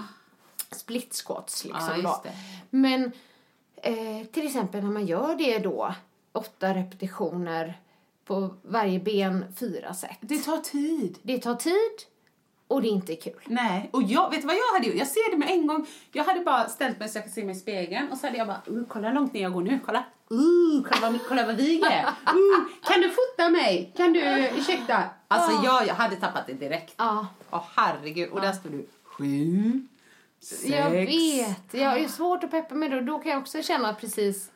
[0.71, 2.23] Split squats liksom då.
[2.69, 3.11] Men
[3.83, 5.93] eh, till exempel när man gör det då,
[6.33, 7.79] åtta repetitioner
[8.25, 10.17] på varje ben, fyra set.
[10.21, 11.17] Det tar tid.
[11.21, 12.11] Det tar tid
[12.71, 13.41] och det är inte kul.
[13.45, 14.97] Nej, och jag, vet du vad jag hade gjort?
[14.97, 15.87] Jag ser det med en gång.
[16.11, 18.37] Jag hade bara ställt mig så jag kan se mig i spegeln och så hade
[18.37, 20.03] jag bara, uh, kolla hur långt ner jag går nu, kolla.
[20.31, 22.03] Uh, kolla, vad, kolla vad vig är.
[22.03, 23.93] Uh, kan du fota mig?
[23.97, 25.03] Kan du, ursäkta?
[25.27, 26.93] Alltså jag, jag hade tappat det direkt.
[26.97, 27.27] Ja.
[27.49, 28.87] Åh herregud, och där står du.
[29.03, 29.87] Sju,
[30.41, 30.65] sex.
[30.65, 31.73] Jag vet.
[31.73, 34.51] Jag är svårt att peppa det och då kan jag också känna precis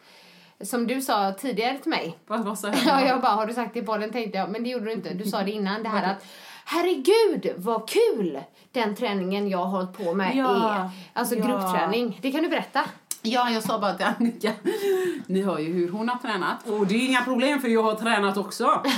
[0.63, 2.17] som du sa tidigare till mig.
[2.27, 2.77] Vad, vad sa jag?
[2.85, 4.91] Ja, jag bara, har du sagt det i podden tänkte jag, men det gjorde du
[4.91, 5.13] inte.
[5.13, 6.25] Du sa det innan, det här att
[6.65, 8.39] herregud vad kul
[8.71, 10.89] den träningen jag har hållit på med Ja, är.
[11.13, 11.45] Alltså ja.
[11.45, 12.19] gruppträning.
[12.21, 12.81] Det kan du berätta.
[13.21, 14.51] Ja, jag sa bara till Annika,
[15.27, 16.67] ni hör ju hur hon har tränat.
[16.67, 18.83] Och det är inga problem för jag har tränat också.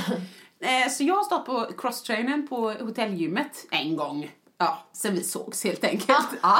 [0.60, 4.30] Eh, Så jag har stått på crosstrainen på hotellgymmet en gång.
[4.58, 6.28] Ja, sen vi sågs helt enkelt.
[6.42, 6.58] Ja.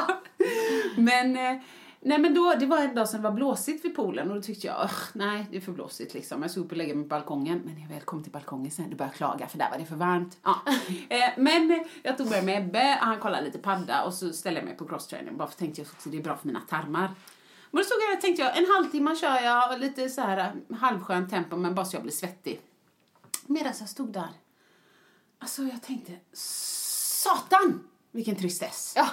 [0.96, 1.56] Men, eh,
[2.00, 4.42] nej men då, det var en dag som det var blåsigt vid poolen och då
[4.42, 6.42] tyckte jag, "Ugh, nej det är för blåsigt liksom.
[6.42, 7.62] Jag skulle upp och lägga mig på balkongen.
[7.64, 9.78] Men när jag väl kom till balkongen sen, då började jag klaga för där var
[9.78, 10.38] det för varmt.
[10.42, 10.60] Ja.
[11.08, 14.66] Eh, Men jag tog med mig Ebbe, han kollade lite padda och så ställde jag
[14.66, 15.36] mig på crosstraining.
[15.36, 17.14] Bara för tänkte jag att det är bra för mina tarmar.
[17.70, 20.38] Men då stod jag och tänkte jag, en halvtimme kör jag lite så här
[20.70, 22.60] eh, halvskönt tempo men bara så jag blir svettig.
[23.46, 24.28] Medan jag stod där,
[25.38, 27.80] alltså jag tänkte, satan
[28.10, 29.06] vilken tristess Ja.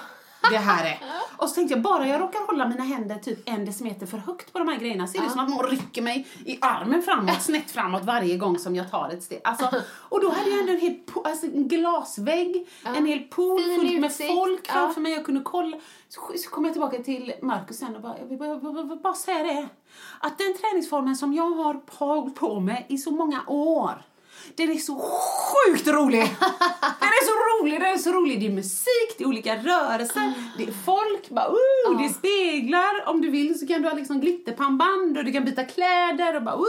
[0.50, 0.98] Det här är.
[1.36, 4.52] Och så tänkte jag, bara jag råkar hålla mina händer typ en decimeter för högt
[4.52, 7.42] på de här grejerna så är det som att någon rycker mig i armen framåt,
[7.42, 9.40] snett framåt varje gång som jag tar ett steg.
[9.44, 13.80] Alltså, och då hade jag ändå en hel alltså en glasvägg, en hel pool Fin
[13.80, 15.12] fullt med folk framför mig.
[15.12, 15.76] Jag kunde kolla.
[16.08, 18.96] Så, så kom jag tillbaka till Marcus sen och bara, jag vill bara, bara, bara,
[18.96, 19.68] bara säga det.
[20.20, 24.02] Att den träningsformen som jag har hållit på med i så många år
[24.54, 26.20] den är så sjukt rolig!
[27.00, 28.40] Den är så rolig, den är så roligt.
[28.40, 33.08] Det är musik, det är olika rörelser, det är folk, bara, uh, det är speglar.
[33.08, 36.42] Om du vill så kan du ha liksom glitterpannband och du kan byta kläder och
[36.42, 36.62] bara, uh.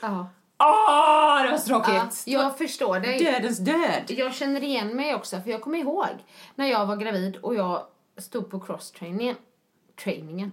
[0.00, 0.26] Ja.
[0.58, 2.22] Åh, det var så Ja, tråkigt.
[2.26, 3.18] jag förstår dig.
[3.18, 4.02] Dödens död.
[4.06, 6.08] Jag känner igen mig också, för jag kommer ihåg
[6.54, 7.82] när jag var gravid och jag
[8.18, 9.36] stod på crosstrainingen
[9.96, 10.52] trainingen,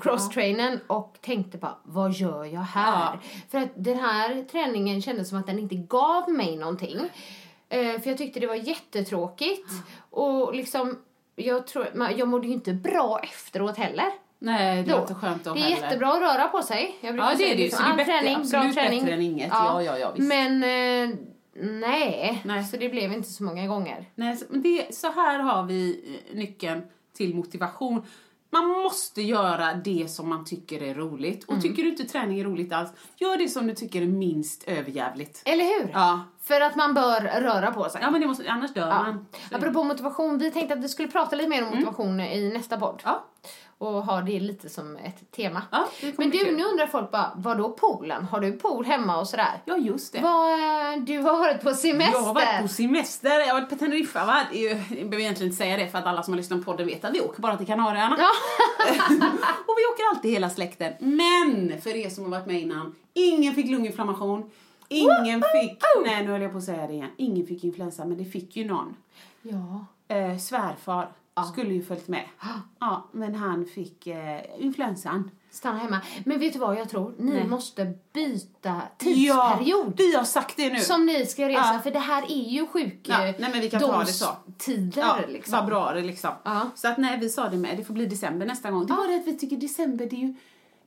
[0.00, 3.18] crosstrainen och tänkte bara, vad gör jag här?
[3.50, 6.98] För att den här träningen kändes som att den inte gav mig någonting.
[7.68, 9.68] Eh, för jag tyckte det var jättetråkigt
[10.10, 10.98] och liksom,
[11.36, 14.06] jag tror, jag mådde ju inte bra efteråt heller.
[14.38, 15.00] Nej, det Då.
[15.00, 15.76] inte skönt då Det är heller.
[15.82, 16.96] jättebra att röra på sig.
[17.00, 17.54] Jag Ja, det är det ju.
[17.64, 19.00] liksom, Så det är bättre- träning, absolut träning.
[19.00, 19.48] bättre än inget.
[19.52, 20.28] Ja, ja, ja, visst.
[20.28, 21.16] Men eh,
[21.62, 22.42] nej.
[22.44, 22.64] Nej.
[22.64, 24.04] så det blev inte så många gånger.
[24.14, 26.82] Nej, så, men det, så här har vi eh, nyckeln
[27.16, 28.02] till motivation.
[28.54, 31.48] Man måste göra det som man tycker är roligt.
[31.48, 31.56] Mm.
[31.56, 34.64] Och tycker du inte träning är roligt alls, gör det som du tycker är minst
[34.68, 35.42] överjävligt.
[35.44, 35.90] Eller hur?
[35.92, 36.20] Ja.
[36.42, 38.00] För att man bör röra på sig.
[38.02, 39.02] Ja, men det måste, annars dör Ja.
[39.02, 39.26] man.
[39.50, 42.76] Så- Apropå motivation, vi tänkte att vi skulle prata lite mer om motivation i nästa
[42.76, 43.02] podd.
[43.04, 43.24] Ja.
[43.78, 45.62] Och ha det lite som ett tema.
[45.70, 48.24] Ja, Men du, nu undrar folk bara, vad då poolen?
[48.24, 49.60] Har du pool hemma och sådär?
[49.64, 50.20] Ja, just det.
[50.20, 52.18] Vad, eh, du har varit på semester.
[52.18, 54.24] Jag har varit på semester, jag har varit på Teneriffa.
[54.24, 54.42] Va?
[54.52, 57.04] Jag behöver egentligen inte säga det för att alla som har lyssnat på podden vet
[57.04, 58.16] att vi åker bara till Kanarieöarna.
[58.18, 58.30] Ja.
[59.66, 60.92] och vi åker alltid hela släkten.
[60.98, 64.50] Men för er som har varit med innan, ingen fick lunginflammation.
[64.88, 68.18] Ingen fick, nej nu höll jag på att säga det igen, ingen fick influensa men
[68.18, 68.96] det fick ju någon.
[69.42, 69.86] ja.
[70.08, 71.08] Eh, svärfar
[71.42, 72.24] skulle ju följt med.
[72.80, 75.30] Ja, men han fick eh, influensan.
[75.50, 76.00] Stanna hemma.
[76.24, 77.14] Men vet du vad jag tror?
[77.18, 77.46] Ni Nej.
[77.46, 79.92] måste byta Ja, tidsperiod.
[79.96, 80.80] vi har sagt det nu.
[80.80, 81.80] Som ni ska resa, Ja.
[81.82, 83.00] för det här är ju sjuk...
[83.02, 84.26] Ja, nej, men vi kan ta det så.
[84.58, 85.52] Tider, Ja, liksom.
[85.60, 86.30] februari liksom.
[86.44, 86.60] Ja.
[86.74, 88.86] Så att nej, vi sa det med, det får bli december nästa gång.
[88.86, 90.34] Det var det att vi tycker december, det är ju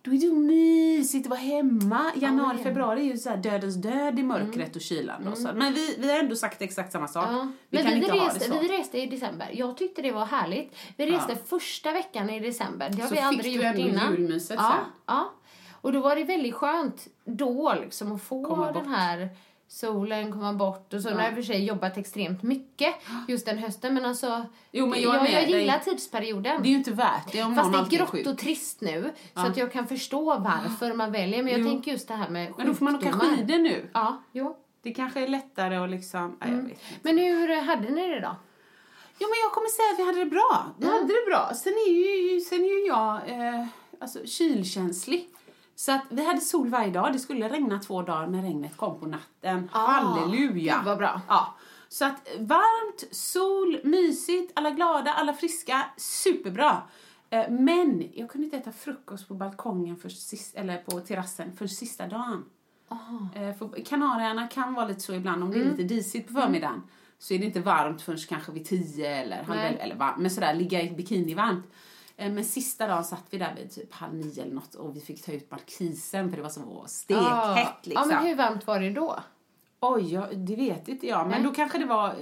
[0.08, 2.12] då är det ju mysigt att vara hemma.
[2.16, 5.26] Januari, men- februari är ju så dödens död i mörkret och kylan.
[5.26, 5.50] Då, så.
[5.56, 7.26] Men vi, vi har ändå sagt exakt samma sak.
[7.32, 7.48] Ja.
[7.70, 8.60] Vi Men kan vi, inte ha det reste, så.
[8.60, 9.50] vi reste i december.
[9.54, 10.76] Jag tyckte det var härligt.
[10.98, 12.90] Vi reste första veckan i december.
[12.90, 14.12] Det har Så vi fick aldrig du gjort ändå innan.
[14.14, 14.92] julmyset ja, sen.
[15.06, 15.34] ja.
[15.82, 19.30] Och då var det väldigt skönt då liksom att få den här
[19.68, 21.10] solen komma bort och så.
[21.10, 22.96] Nu har jag för sig jobbat extremt mycket
[23.28, 25.60] just den hösten men alltså Jo, men jag jag dig.
[25.60, 26.62] gillar tidsperioden.
[26.62, 29.40] Det är ju inte värt det om Fast det är grått och trist nu så
[29.42, 31.68] att jag kan förstå varför man väljer men jag Jo.
[31.68, 33.36] tänker just det här med Men då får man åka sjukdomar.
[33.36, 33.90] skidor nu.
[33.94, 34.58] Ja, jo.
[34.82, 36.82] Det kanske är lättare att liksom, nej, jag vet inte.
[37.02, 38.36] Men hur hade ni det då?
[39.20, 40.66] Jo, men jag kommer säga att vi hade det bra.
[40.80, 41.52] Vi hade det bra.
[41.56, 43.66] Sen är ju, sen är ju jag eh,
[44.02, 45.30] alltså, kylkänslig.
[45.80, 47.14] Så att vi hade sol varje dag.
[47.14, 49.70] Det skulle regna två dagar, men regnet kom på natten.
[49.72, 50.76] Halleluja!
[50.78, 51.22] gud vad bra.
[51.28, 51.56] Ja.
[51.90, 55.86] Så att varmt, sol, mysigt, alla glada, alla friska.
[55.98, 56.82] Superbra.
[57.30, 61.68] Eh, men jag kunde inte äta frukost på balkongen för sist, eller på terrassen för
[61.68, 62.46] sista dagen.
[63.36, 65.76] Eh, för Kanarieöarna kan vara lite så ibland om det är Mm.
[65.76, 66.82] lite disigt på förmiddagen.
[67.20, 70.54] Så är det inte varmt förrän kanske vid tio eller halv eller varmt, men sådär
[70.54, 71.66] ligga i bikini varmt.
[72.18, 75.00] Eh, Men sista dagen satt vi där vid typ halv nio eller något och vi
[75.00, 78.10] fick ta ut markisen för det var så stekhett liksom.
[78.12, 79.20] Ja, men hur varmt var det då?
[79.80, 81.20] Oj, ja, det vet inte jag.
[81.28, 81.44] Men Nej.
[81.44, 82.14] då kanske det var eh,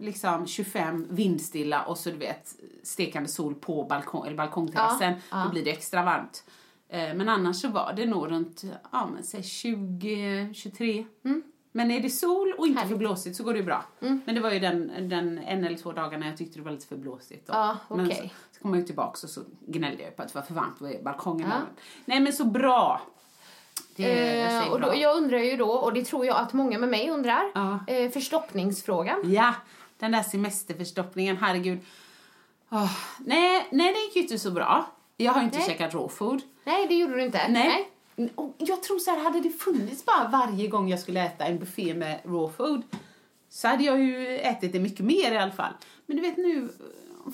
[0.00, 5.12] liksom 25 vindstilla och så du vet stekande sol på balkong, eller balkongterrassen.
[5.12, 5.44] Ja, ja.
[5.44, 6.44] Då blir det extra varmt.
[6.88, 11.06] Eh, Men annars så var det nog runt, ja men säg 20, 23.
[11.76, 12.92] Men är det sol och inte Härligt.
[12.92, 13.84] för blåsigt så går det bra.
[13.98, 16.86] Men det var ju den, den en eller två dagarna jag tyckte det var lite
[16.86, 17.46] för blåsigt.
[17.46, 17.52] då.
[17.52, 18.32] Ja, Men okej.
[18.52, 20.54] så, så kom jag ju tillbaka och så gnällde jag på att det var för
[20.54, 21.48] varmt på balkongen.
[21.50, 21.60] Ja.
[22.04, 23.00] Nej men så bra.
[23.96, 24.02] Det,
[24.36, 24.96] jag Eh, och då, bra.
[24.96, 27.78] jag undrar ju då, och det tror jag att många med mig undrar, Ja.
[27.86, 29.32] eh, förstoppningsfrågan.
[29.32, 29.54] Ja,
[29.98, 31.78] den där semesterförstoppningen, herregud.
[32.70, 34.86] Åh, nej, nej, det gick ju inte så bra.
[35.16, 35.66] Jag har inte Nej.
[35.66, 36.40] käkat raw food.
[36.64, 37.48] Nej, det gjorde du inte.
[37.48, 37.90] Nej.
[38.34, 41.58] Och jag tror så här, hade det funnits bara varje gång jag skulle äta en
[41.58, 42.82] buffé med raw food
[43.48, 45.72] så hade jag ju ätit det mycket mer i alla fall.
[46.06, 46.68] Men du vet nu,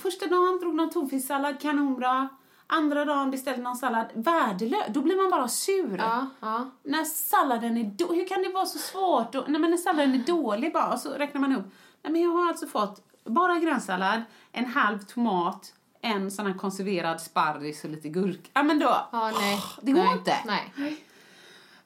[0.02, 2.28] första dagen drog någon tonfisksallad, kanonbra.
[2.66, 4.84] Andra dagen beställde någon sallad, värdelös.
[4.88, 5.96] Då blir man bara sur.
[5.98, 6.70] Ja, ja.
[6.82, 9.34] När salladen är då, hur kan det vara så svårt?
[9.34, 11.66] Och, nej, men när salladen är dålig bara, och så räknar man upp.
[12.02, 17.20] Nej, men jag har alltså fått bara grönsallad, en halv tomat, en sån här konserverad
[17.20, 18.48] sparris och lite gurka.
[18.52, 19.58] Ja, men då, Ja, nej.
[19.82, 20.12] det går nej.
[20.12, 20.36] inte.
[20.46, 20.96] Nej.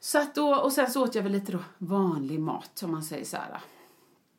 [0.01, 3.03] Så att då, och sen så åt jag väl lite då vanlig mat, om man
[3.03, 3.61] säger så här.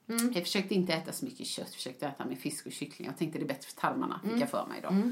[0.09, 0.33] Mm.
[0.33, 3.07] Jag försökte inte äta så mycket kött, försökte äta med fisk och kyckling.
[3.07, 4.39] Jag tänkte det är bättre för tarmarna, fick Mm.
[4.41, 5.11] jag för mig då.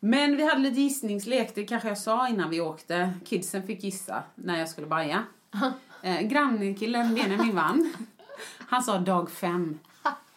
[0.00, 3.12] Men vi hade lite gissningslek, det kanske jag sa innan vi åkte.
[3.24, 5.24] Kidsen fick gissa när jag skulle baja.
[6.02, 7.92] eh, grannkillen Benjamin vann.
[8.58, 9.78] Han sa dag fem.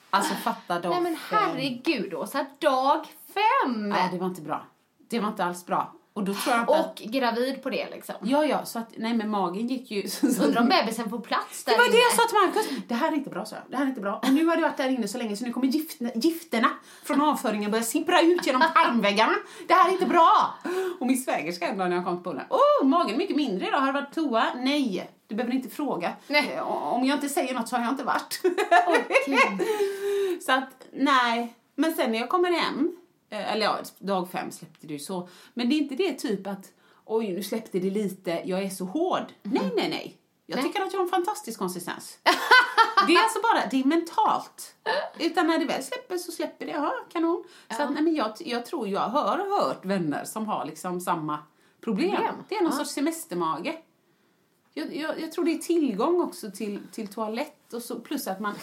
[0.09, 3.05] Alltså fatta dag Nej men herregud Åsa, dag
[3.37, 3.89] fem!
[3.89, 4.65] Nej, det var inte bra.
[5.09, 5.93] Det var inte alls bra.
[6.13, 6.99] Och då tror jag att...
[6.99, 8.15] Och gravid på det liksom.
[8.21, 10.03] Ja, ja, så att, nej men magen gick ju...
[10.43, 11.99] Undrar om bebisen får plats där det var det inne.
[11.99, 12.87] jag sa till Markus.
[12.87, 14.15] Det här är inte bra, så Det här är inte bra.
[14.15, 16.69] Och nu har du varit där inne så länge så nu kommer gifterna, gifterna
[17.03, 19.33] från avföringen börja sippra ut genom tarmväggarna.
[19.67, 20.53] Det här är inte bra.
[20.99, 22.45] Och min svägerska en dag när jag kom poolen.
[22.49, 23.79] Åh, oh, magen är mycket mindre idag.
[23.79, 24.45] Har du varit på toa?
[24.55, 25.09] Nej.
[25.27, 26.13] Du behöver inte fråga.
[26.27, 26.53] Nej.
[26.55, 28.41] Eh, Om jag inte säger något så har jag inte varit.
[28.87, 29.57] Okej.
[30.45, 31.53] Så att, nej.
[31.75, 32.96] Men sen när jag kommer hem,
[33.29, 35.29] eller ja, dag fem släppte ju så.
[35.53, 36.71] Men det är inte det typ att,
[37.05, 39.25] oj nu släppte det lite, jag är så hård.
[39.43, 40.17] Nej, nej, nej.
[40.45, 40.65] Jag Nej.
[40.65, 42.17] tycker att jag har en fantastisk konsistens.
[43.07, 44.75] det är alltså bara, det är mentalt.
[45.19, 47.43] Utan när det väl släpper så släpper det, ja, kanon.
[47.77, 51.39] Så att, nej, men jag, jag tror jag har hört vänner som har liksom samma
[51.81, 52.11] problem.
[52.15, 52.35] Problem.
[52.49, 52.77] Det är någon Ja.
[52.77, 53.77] sorts semestermage.
[54.73, 58.39] Jag, jag, jag tror det är tillgång också till, till toalett och så, plus att
[58.39, 58.55] man...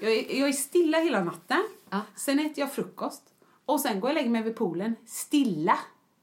[0.00, 1.68] Jag är, jag är stilla hela natten.
[1.90, 2.00] Ja.
[2.16, 3.22] Sen äter jag frukost.
[3.66, 5.78] Och sen går jag och lägger mig vid poolen stilla.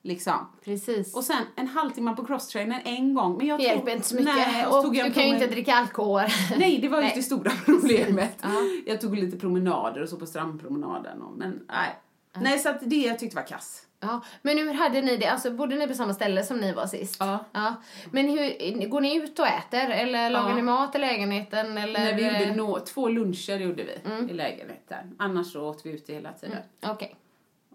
[0.06, 0.34] Liksom.
[0.66, 1.16] Precis.
[1.16, 3.38] Och sen en halvtimme på crosstrainern en gång.
[3.38, 4.36] Men jag det tog- hjälper inte så mycket.
[4.36, 6.22] Nej, och och tog jag du kan ju inte dricka alkohol.
[6.58, 7.14] Nej, det var ju Nej.
[7.16, 8.38] det stora problemet.
[8.42, 8.50] Ja.
[8.86, 11.22] Jag tog lite promenader och så på strandpromenaden.
[11.22, 11.96] Och, men nej.
[12.42, 13.88] Nej, så att det jag tyckte var kass.
[14.00, 15.26] Ja, men hur hade ni det?
[15.28, 17.16] Alltså, bodde ni på samma ställe som ni var sist?
[17.20, 17.76] Ja.
[18.12, 19.90] Men hur, går ni ut och äter?
[19.90, 20.56] Eller lagar Ja.
[20.56, 21.78] ni mat i lägenheten?
[21.78, 22.00] Eller?
[22.00, 24.30] När vi gjorde nå, två luncher gjorde vi Mm.
[24.30, 25.16] i lägenheten.
[25.20, 26.58] Annars så åt vi ute hela tiden.
[26.86, 27.16] Okej.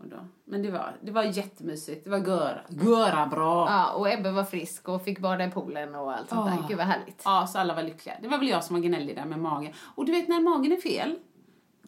[0.01, 2.05] Och då, men det var, det var jättemysigt.
[2.05, 3.67] Det var göra, göra bra.
[3.71, 6.69] Ja, och Ebbe var frisk och fick bada i poolen och allt sånt där.
[6.69, 7.23] Gud vad härligt.
[7.25, 8.15] Ja, så alla var lyckliga.
[8.23, 9.73] Det var väl jag som var gnällig där med magen.
[9.95, 11.19] Och du vet när magen är fel,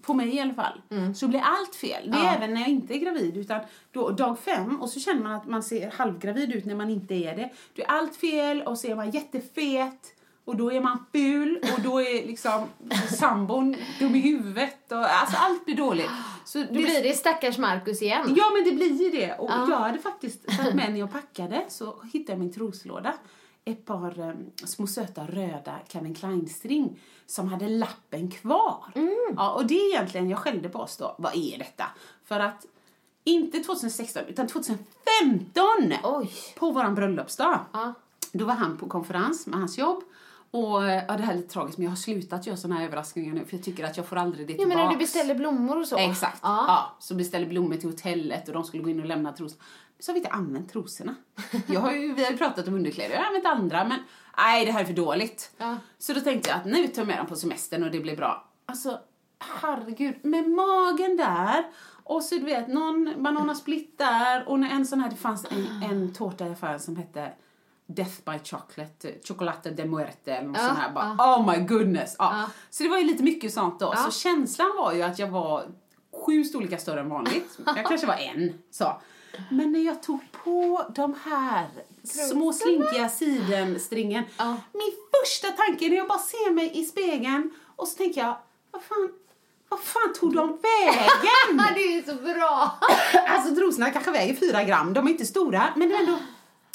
[0.02, 0.80] på mig i alla fall,
[1.14, 2.10] så blir allt fel.
[2.10, 2.26] Det är Mm.
[2.26, 2.34] Ja.
[2.36, 3.36] även när jag inte är gravid.
[3.36, 3.60] Utan
[3.92, 7.14] då, dag fem, och så känner man att man ser halvgravid ut när man inte
[7.14, 7.50] är det.
[7.74, 10.14] Då är allt fel och så är man jättefet.
[10.50, 12.66] Och då är man ful och då är liksom
[13.18, 14.92] sambon dum i huvudet.
[14.92, 16.10] Och, alltså allt blir dåligt.
[16.44, 18.34] Så Då blir det stackars Marcus igen.
[18.36, 19.34] Ja, men det blir ju det.
[19.34, 19.66] Och Ja.
[19.70, 23.14] jag hade faktiskt tagit med när jag packade så hittade jag min troslåda
[23.64, 28.84] ett par um, små söta röda Calvin Klein-string som hade lappen kvar.
[28.94, 29.14] Mm.
[29.36, 31.84] Ja, och det är egentligen, jag skällde på oss då, vad är detta?
[32.24, 32.66] För att
[33.24, 35.64] inte 2016 utan 2015
[36.04, 36.30] Oj.
[36.58, 37.58] på våran bröllopsdag.
[37.72, 37.94] Ja.
[38.32, 40.02] Då var han på konferens med hans jobb.
[40.50, 42.84] Och eh, ja, det här är lite tragiskt men jag har slutat göra såna här
[42.84, 44.76] överraskningar nu för jag tycker att jag får aldrig det Ja, tillbaks.
[44.76, 45.96] men när du beställer blommor och så.
[45.96, 46.38] Exakt.
[46.42, 46.64] Ja.
[46.68, 46.96] Ja.
[46.98, 49.62] så beställde blommor till hotellet och de skulle gå in och lämna trosorna.
[50.00, 51.14] Så har vi inte använt trosorna.
[51.66, 53.98] Jag har ju, vi har ju pratat om underkläder, jag har använt andra men
[54.36, 55.50] nej det här är för dåligt.
[55.58, 55.76] Ja.
[55.98, 58.16] Så då tänkte jag att nu tar jag med dem på semestern och det blir
[58.16, 58.48] bra.
[58.66, 58.98] Alltså
[59.38, 61.64] herregud, med magen där
[62.04, 65.82] och så du vet någon banana split där och en sån här, det fanns en,
[65.90, 67.32] en tårta i affären som hette
[67.94, 70.92] Death by Chocolate, eh, Chocolate de Muerte eller något Ja, sånt här.
[70.92, 72.16] Bara, Oh my goodness!
[72.18, 72.30] Ja.
[72.40, 72.50] Ja.
[72.70, 73.92] Så det var ju lite mycket sånt då.
[73.96, 74.02] Ja.
[74.10, 75.64] Så känslan var ju att jag var
[76.26, 77.58] sju storlekar större än vanligt.
[77.66, 78.58] Jag kanske var en.
[78.70, 79.00] Så.
[79.50, 81.66] Men när jag tog på de här
[82.04, 84.24] små slinkiga sidenstringen.
[84.36, 84.56] Ja.
[84.72, 88.36] Min första tanke när jag bara ser mig i spegeln och så tänker jag,
[88.70, 89.08] vad fan,
[89.68, 91.62] vad fan tog de vägen?
[91.74, 92.78] det är så bra!
[93.28, 96.18] alltså trosorna kanske väger fyra gram, de är inte stora men det är ändå,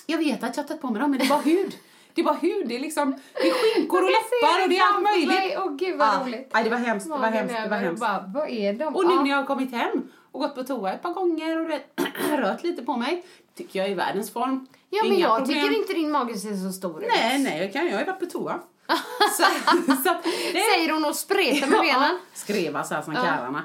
[0.05, 1.77] jag vet att jag har tagit på mig dem men det är bara hud.
[2.13, 4.93] Det är bara hud, det är liksom, det är skinkor och läppar och det är
[4.93, 5.57] allt möjligt.
[5.57, 6.21] Åh gud vad Ja.
[6.25, 6.51] roligt.
[6.53, 7.99] Nej, det var hemskt, det var hemskt, det var hemskt.
[8.01, 8.95] Bara, vad är de?
[8.95, 9.21] Och nu Ja.
[9.21, 11.99] när jag har kommit hem och gått på toa ett par gånger och vet,
[12.31, 13.25] rört lite på mig,
[13.57, 14.67] tycker jag är i världens form.
[14.89, 15.61] Ja, men jag problem.
[15.63, 17.09] tycker inte din mage ser så stor ut.
[17.15, 18.59] Nej, nej, jag kan jag har varit på toa.
[19.37, 19.43] så,
[20.03, 20.15] så
[20.53, 22.19] det Säger hon och spretar med benen.
[22.33, 23.21] Skreva så här som Ja.
[23.21, 23.64] karlarna.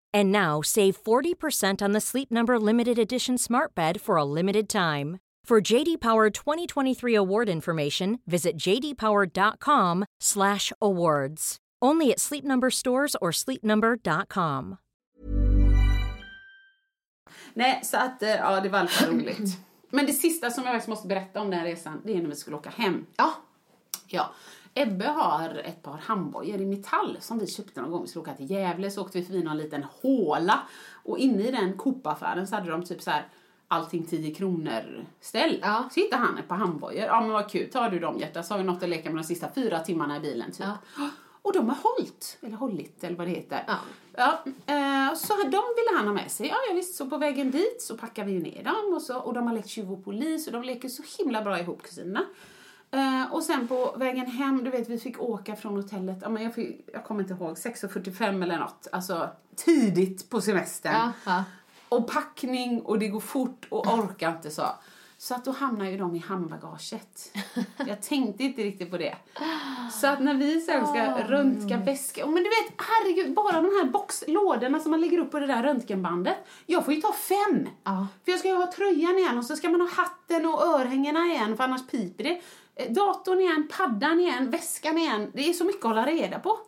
[0.13, 4.69] And now save 40% on the Sleep Number limited edition Smart Bed for a limited
[4.69, 5.19] time.
[5.47, 11.57] For JD Power 2023 award information, visit jdpower.com/awards.
[11.81, 14.77] Only at Sleep Number stores or sleepnumber.com.
[17.53, 19.57] Nej, så att eh, ja, det var fall roligt.
[19.89, 22.29] Men det sista som jag faktiskt måste berätta om den här resan, det är när
[22.29, 23.05] vi skulle åka hem.
[23.17, 23.33] Ja.
[24.07, 24.33] Ja.
[24.73, 28.01] Ebbe har ett par handbojor i metall som vi köpte någon gång.
[28.01, 30.59] Vi skulle åka till Gävle så åkte vi förbi någon liten håla.
[31.03, 33.27] Och inne i den Coop-affären så hade de typ så här
[33.67, 35.59] allting 10 kronor ställ.
[35.61, 35.89] Ja.
[35.91, 37.03] Så hittade han ett par handbojor.
[37.03, 39.17] Ja men vad kul, tar du dem hjärta så har vi något att leka med
[39.17, 40.67] de sista fyra timmarna i bilen typ.
[41.41, 43.63] Och de har hållit, eller hållit eller vad det heter.
[43.67, 43.77] Ja.
[44.15, 46.47] Ja, eh, så de ville han ha med sig.
[46.47, 49.19] Ja, ja visst, så på vägen dit så packar vi ju ner dem och, så,
[49.19, 52.25] och de har lekt tjuv och polis och de leker så himla bra ihop kusinerna.
[52.91, 56.43] Eh, och sen på vägen hem, du vet vi fick åka från hotellet, ja, men
[56.43, 58.87] jag, fick, jag kommer inte ihåg, 6.45 eller något.
[58.91, 61.11] Alltså tidigt på semestern.
[61.25, 61.43] Ja.
[61.89, 64.65] Och packning och det går fort och orkar inte så.
[65.21, 67.37] Så att då hamnar ju de i handbagaget.
[67.87, 69.15] Jag tänkte inte riktigt på det.
[70.01, 73.85] Så att när vi sen ska röntga väska, men du vet, herregud, bara de här
[73.85, 76.37] boxlådorna som man lägger upp på det där röntgenbandet.
[76.65, 77.69] Jag får ju ta fem.
[77.83, 78.07] Ja.
[78.25, 81.25] För jag ska ju ha tröjan igen och så ska man ha hatten och örhängena
[81.25, 82.41] igen för annars piper det.
[82.75, 85.31] Eh, Datorn igen, paddan igen, väskan igen.
[85.33, 86.59] Det är så mycket att hålla reda på.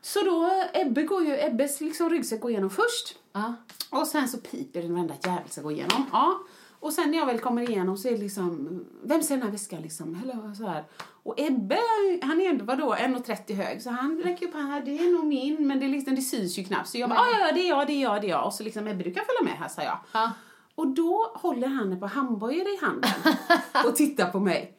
[0.00, 3.18] Så då, Ebbe går ju, Ebbes liksom ryggsäck går igenom först.
[3.32, 3.54] Ja.
[3.90, 6.06] Och sen så piper det varenda jävel ska gå igenom.
[6.12, 6.38] Ja.
[6.80, 9.50] Och sen när jag väl kommer igenom så är det liksom, vem ser den här
[9.50, 10.20] väskan liksom?
[10.22, 10.84] Eller så här.
[11.22, 11.78] Och Ebbe,
[12.22, 13.82] han är ändå vadå, 1,30 hög.
[13.82, 16.58] Så han räcker upp här, det är nog min, men det, är liksom, det syns
[16.58, 16.88] ju knappt.
[16.88, 18.46] Så jag bara, ja ja, det är jag, det är jag, det är jag.
[18.46, 19.98] Och så liksom, Ebbe du kan följa med här, sa jag.
[20.12, 20.32] Ja.
[20.74, 23.10] Och då håller han ett par handbojor i handen
[23.86, 24.77] och tittar på mig.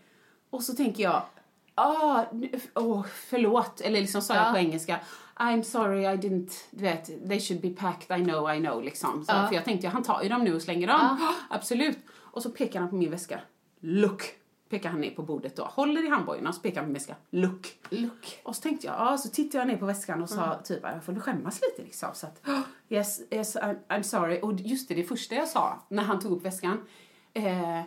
[0.49, 1.21] Och så tänker jag,
[1.75, 2.23] ah,
[2.75, 4.51] åh, förlåt, eller liksom sa jag Ja.
[4.51, 4.99] på engelska,
[5.35, 9.25] I'm sorry I didn't, du vet, they should be packed, I know, I know, liksom.
[9.25, 9.47] Så, Ja.
[9.47, 11.17] För jag tänkte, han tar ju dem nu och slänger dem.
[11.49, 11.97] Absolut.
[12.11, 13.39] Och så pekar han på min väska.
[13.79, 14.23] Look!
[14.69, 15.63] Pekar han ner på bordet då.
[15.63, 17.15] Håller i handbojorna och så pekar han på min väska.
[17.29, 17.67] Look!
[17.89, 18.39] Look.
[18.43, 21.03] Och så tänkte jag, ja, så tittade jag ner på väskan och sa typ, jag
[21.03, 22.09] får skämmas lite liksom.
[22.13, 22.41] Så att,
[22.89, 24.39] yes, yes, I'm, I'm sorry.
[24.41, 26.85] Och just det, det första jag sa när han tog upp väskan,
[27.33, 27.81] eh,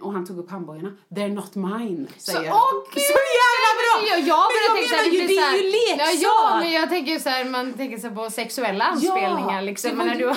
[0.00, 2.54] och han tog upp handbojorna, they're not mine, säger jag.
[2.56, 3.02] åh, gud!
[3.02, 3.12] Så
[3.42, 4.08] jävla bra!
[4.08, 6.22] Ja, jag Men jag menar så ju, det är ju så leksak!
[6.22, 9.90] Ja, ja, men jag tänker ju så här, man tänker så på sexuella anspelningar liksom.
[9.90, 10.36] det Men när du har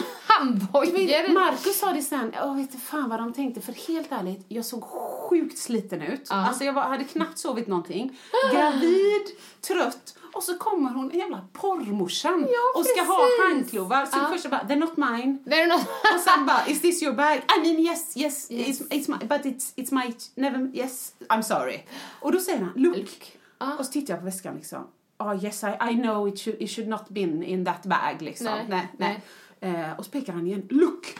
[1.08, 4.46] vet, Marcus sa det sen, jag vet inte fan vad de tänkte för helt ärligt,
[4.48, 4.84] jag såg
[5.32, 6.28] sjukt sliten ut.
[6.30, 6.36] Ja.
[6.36, 8.20] Alltså jag var, hade knappt sovit någonting.
[8.54, 9.22] Gravid,
[9.62, 14.06] trött och så kommer hon, jävla porrmorsan Ja, och ska ha handklovar.
[14.06, 14.22] Så Ja.
[14.24, 15.38] det första bara, they're not mine.
[15.46, 15.82] Är något...
[16.16, 17.38] Och sen bara, is this your bag?
[17.58, 21.84] I mean yes, yes, It's, it's my, but it's, it's my, never, yes, I'm sorry.
[22.22, 22.98] Och då säger han, look.
[22.98, 23.38] Look.
[23.60, 23.76] Ja.
[23.80, 24.88] Och så tittar jag på väskan liksom.
[25.20, 28.46] Oh yes, I, I know it should, it should not been in that bag liksom.
[28.48, 28.66] Nej,
[28.98, 29.22] nej.
[29.60, 29.76] nej.
[29.76, 31.20] Eh, och så pekar han igen, look.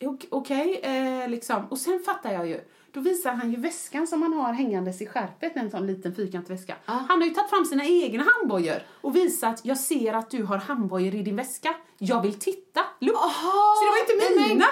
[0.00, 1.66] Ok- Okej, eh, liksom.
[1.70, 2.60] Och sen fattar jag ju.
[2.92, 6.54] Då visar han ju väskan som han har hängandes i skärpet, en sån liten fyrkantig
[6.54, 6.76] väska.
[6.84, 10.58] Han har ju tagit fram sina egna handbojor och visat, jag ser att du har
[10.58, 11.74] handbojor i din väska.
[11.98, 12.80] Jag vill titta.
[12.98, 13.16] Look.
[13.16, 14.64] så det var inte mina.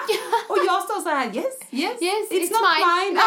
[0.49, 3.09] Och jag står så här, yes, yes, Yes, it's, it's not mine.
[3.09, 3.19] mine.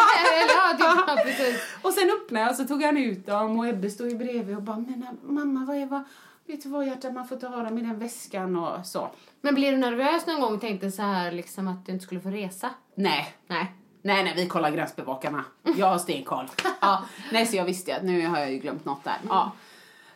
[0.79, 1.57] Ja.
[1.81, 4.55] Och sen öppnade jag och så tog han ut dem och Ebbe stod ju bredvid
[4.55, 6.03] och bara, men mamma vad är vad,
[6.47, 9.09] vet du vad hjärta, man får ta ha dem i den väskan och så.
[9.41, 12.21] Men blir du nervös någon gång och tänkte så här liksom att du inte skulle
[12.21, 12.69] få resa?
[12.95, 13.73] Nej, Nej.
[14.03, 15.45] Nej, nej, vi kollar gränsbevakarna.
[15.77, 16.45] Jag har stenkoll.
[16.81, 19.17] ja, nej, så jag visste att nu har jag ju glömt något där.
[19.29, 19.51] Ja.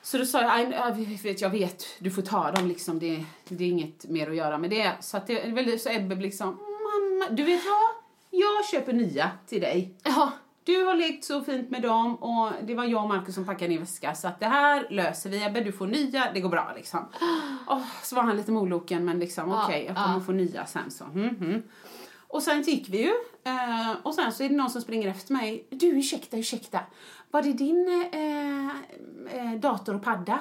[0.01, 3.25] Så då sa jag, "Aj, jag vet, jag vet, du får ta dem liksom, det,
[3.47, 4.91] det är inget mer att göra med det.
[4.99, 7.89] Så att det så Ebbe liksom, mamma, du vet vad?
[8.41, 9.95] Jag köper nya till dig.
[10.03, 10.31] Ja.
[10.63, 13.67] Du har lekt så fint med dem och det var jag och Markus som packade
[13.67, 16.71] din väska så att det här löser vi Ebbe, du får nya, det går bra
[16.75, 16.99] liksom.
[17.67, 20.21] Åh, så var han lite moloken men liksom Ja, okej, jag kommer ja.
[20.25, 21.03] få nya sen så.
[21.03, 21.63] Mm, mm.
[22.29, 23.13] Och sen gick vi ju
[23.43, 25.67] eh, och sen så är det någon som springer efter mig.
[25.69, 26.79] Du ursäkta, ursäkta.
[27.31, 28.67] Var det din eh,
[29.39, 30.39] eh, dator och padda?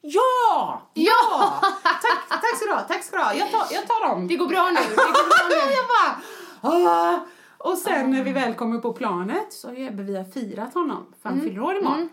[0.00, 0.82] Ja!
[0.94, 1.58] Ja!
[1.82, 3.34] tack, tack ska du ha, tack ska du ha.
[3.34, 4.28] Jag tar, jag tar dem.
[4.28, 4.80] Det går bra nu.
[4.90, 5.72] Det går bra nu.
[5.74, 6.20] jag bara,
[6.62, 7.18] Åh!
[7.58, 10.74] Och sen när vi väl kommer på planet så har ju Ebbe vi har firat
[10.74, 12.08] honom för han fyller år imorgon.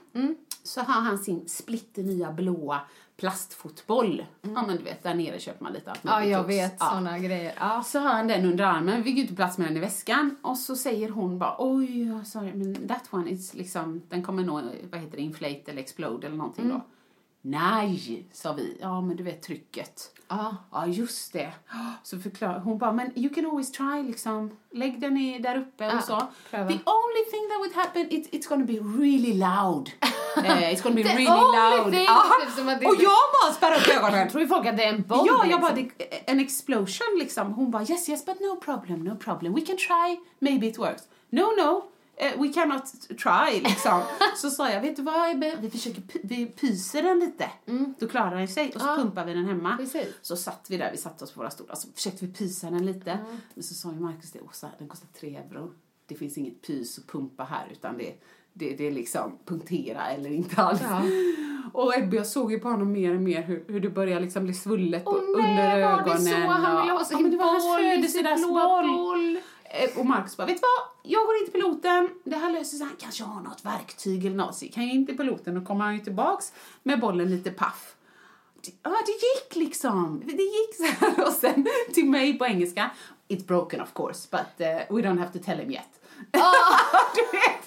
[0.64, 2.80] Så har han sin splitternya blåa
[3.18, 4.26] plastfotboll.
[4.42, 6.50] Ja men du vet, där nere köper man lite allt Ja, jag jox.
[6.50, 6.90] vet Ja.
[6.90, 7.54] såna grejer.
[7.60, 7.84] Ja.
[7.84, 10.38] Så har han den under armen, vi går inte plats med den i väskan.
[10.42, 14.62] Och så säger hon bara, oj, sorry, men that one is liksom, den kommer nog,
[14.92, 16.82] vad heter det, inflate eller explode eller någonting då.
[17.48, 18.78] Nej, sa vi.
[18.82, 20.12] Ja, men du vet trycket.
[20.28, 20.56] Ja.
[20.72, 21.54] Ja, just det.
[22.04, 24.58] Så förklar hon bara, men you can always try liksom.
[24.72, 26.28] Lägg den i, där uppe och så.
[26.50, 26.68] pröva.
[26.68, 29.92] The only thing that would happen, it, it's gonna be really loud.
[30.38, 31.94] Eh, it's gonna be really loud.
[31.94, 32.08] thing,
[32.80, 34.30] typ Och jag bara spärrar upp ögonen.
[34.30, 35.62] Tror ju folk att det är en bomb Ja, jag liksom.
[35.62, 37.54] bara, det, en explosion liksom.
[37.54, 39.54] Hon bara, yes, yes, but no problem, no problem.
[39.54, 41.04] We can try, maybe it works.
[41.30, 41.84] No, no,
[42.38, 42.84] we cannot
[43.24, 44.02] try liksom.
[44.38, 47.50] så sa jag, vet du vad Ebbe, vi försöker, vi pyser den lite.
[48.00, 48.96] Då klarar den sig och så Ja.
[48.96, 49.78] pumpar vi den hemma.
[49.78, 50.08] Precis.
[50.22, 52.86] Så satt vi där, vi satte oss på våra stolar, så försökte vi pysa den
[52.86, 53.18] lite.
[53.54, 55.72] Men så sa ju Markus det, Åsa, den kostar tre euro.
[56.08, 58.14] det finns inget pys och pumpa här utan det,
[58.54, 60.80] det, det är liksom punktera eller inte alls.
[60.90, 61.02] Ja.
[61.74, 64.44] Och Ebbe, jag såg ju på honom mer och mer hur, hur det börjar liksom
[64.44, 66.24] bli svullet Åh under nej, var ögonen.
[66.24, 66.36] det så?
[66.38, 68.84] Han ville ha Ja, sin var hans boll, sin födelsedagsboll.
[68.86, 69.40] blåboll.
[69.84, 71.12] Eh, Och Marcus bara, vet du vad?
[71.12, 72.10] Jag går in till piloten.
[72.24, 72.88] Det här löser sig.
[72.88, 74.56] Han kanske har något verktyg eller något.
[74.56, 76.54] Så gick han in till piloten och kommer han ju tillbaks
[76.84, 77.96] med bollen lite paff.
[78.66, 80.22] Det- Ja, det gick liksom.
[80.26, 81.28] Det gick så här.
[81.28, 82.90] Och sen till mig på engelska.
[83.28, 85.90] It's broken of course, but uh, we don't have to tell him yet.
[87.16, 87.62] du vet.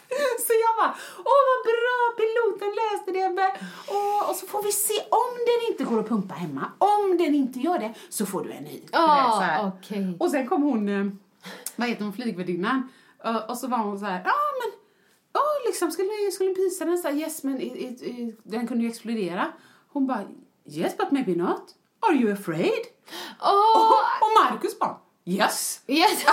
[0.47, 3.21] Så jag bara, åh vad bra, piloten läste det.
[3.25, 3.57] Ebbe.
[3.89, 6.65] Och, och så får vi se om den inte går att pumpa hemma.
[6.79, 8.81] Om den inte gör det så får du en ny.
[8.81, 10.17] Vet, Ah, okej.
[10.21, 11.07] Och sen kom hon, eh,
[11.77, 12.89] vad heter hon, flygvärdinnan.
[13.25, 14.79] Eh, och så var hon så här, ja men,
[15.33, 18.85] ja liksom skulle, skulle pysa den så här, yes men it, it, it, den kunde
[18.85, 19.53] ju explodera.
[19.93, 20.25] Hon bara,
[20.71, 21.75] yes but maybe not.
[22.01, 22.83] Are you afraid?
[23.43, 23.77] Åh!
[23.77, 25.81] Och, och Marcus bara, yes.
[25.87, 26.25] Yes.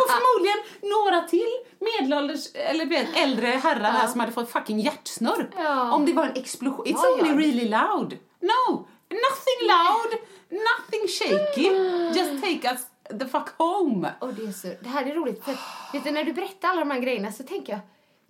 [0.00, 1.48] och förmodligen några till
[1.80, 5.48] medelålders, eller äldre herrar här som hade fått fucking hjärtsnörp.
[5.56, 5.92] Ja.
[5.92, 6.86] Om det var en explosion.
[6.86, 7.22] It's Ja, ja.
[7.32, 8.18] only really loud.
[8.40, 10.18] No, nothing loud,
[10.50, 11.66] nothing shaky.
[12.18, 12.80] Just take us
[13.18, 14.12] the fuck home.
[14.18, 15.56] Och det, är så, det här är roligt för
[15.92, 17.80] vet du, när du berättar alla de här grejerna så tänker jag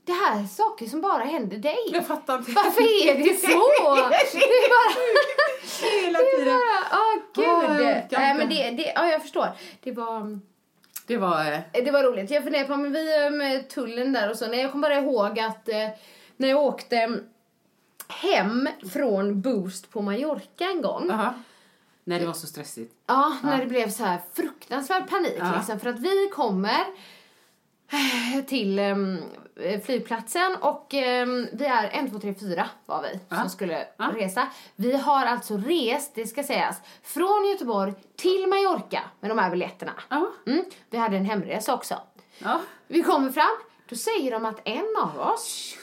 [0.04, 1.76] det här är saker som bara händer dig.
[1.92, 2.50] Jag fattar inte.
[2.52, 3.46] Varför är det så?
[4.38, 4.94] Det är bara...
[6.02, 6.60] Hela tiden.
[6.92, 7.86] Åh, jag gud.
[7.86, 8.34] orkar Nej, inte.
[8.34, 9.48] men det, det, ja, jag förstår.
[9.82, 10.38] Det var...
[11.06, 11.52] Det var...
[11.52, 12.30] eh, Det var roligt.
[12.30, 14.46] Jag funderade på men vi eh, med tullen där och så.
[14.46, 15.88] Nej, jag kommer bara ihåg att eh,
[16.36, 17.18] när jag åkte
[18.08, 21.10] hem från Boost på Mallorca en gång.
[21.10, 21.34] Aha.
[22.04, 22.94] Nej, det var så stressigt.
[23.06, 25.52] Ja, när det blev så här fruktansvärd panik Ja.
[25.56, 25.80] liksom.
[25.80, 26.80] För att vi kommer
[27.92, 29.18] eh, till em,
[29.60, 33.36] eh, flygplatsen och em, vi är en, två, tre, fyra var vi Ja.
[33.36, 34.10] som skulle Ja.
[34.14, 34.46] resa.
[34.76, 39.92] Vi har alltså rest, det ska sägas, från Göteborg till Mallorca med de här biljetterna.
[40.08, 40.26] Ja.
[40.46, 40.64] Mm.
[40.90, 41.98] Vi hade en hemresa också.
[42.38, 42.60] Ja.
[42.88, 43.56] Vi kommer fram,
[43.88, 45.74] då säger de att en av oss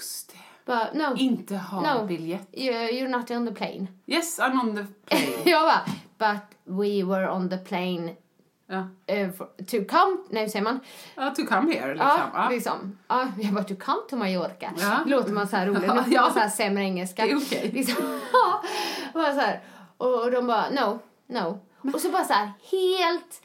[0.65, 2.47] bara, no, Inte ha no, biljett.
[2.51, 3.87] you- you're not on the plane.
[4.07, 5.41] Yes, I'm on the plane.
[5.51, 5.81] jag bara,
[6.19, 8.15] but we were on the plane
[8.67, 8.87] ja.
[9.07, 10.79] eh, for, to come, nej hur säger man?
[11.15, 12.07] ja, to come here liksom.
[12.07, 12.49] Ja, Ja.
[12.49, 12.97] liksom.
[13.07, 14.71] Ja, jag bara, to come to Mallorca.
[14.77, 14.99] Ja.
[15.05, 16.21] Låter man så här nu får ja.
[16.21, 17.25] man så här sämre engelska.
[17.25, 17.69] Det är okej.
[17.73, 18.19] Liksom.
[18.33, 18.61] Ja,
[19.13, 19.61] och, bara så här,
[19.97, 21.59] och de bara, no, no.
[21.93, 23.41] Och så bara så här, helt,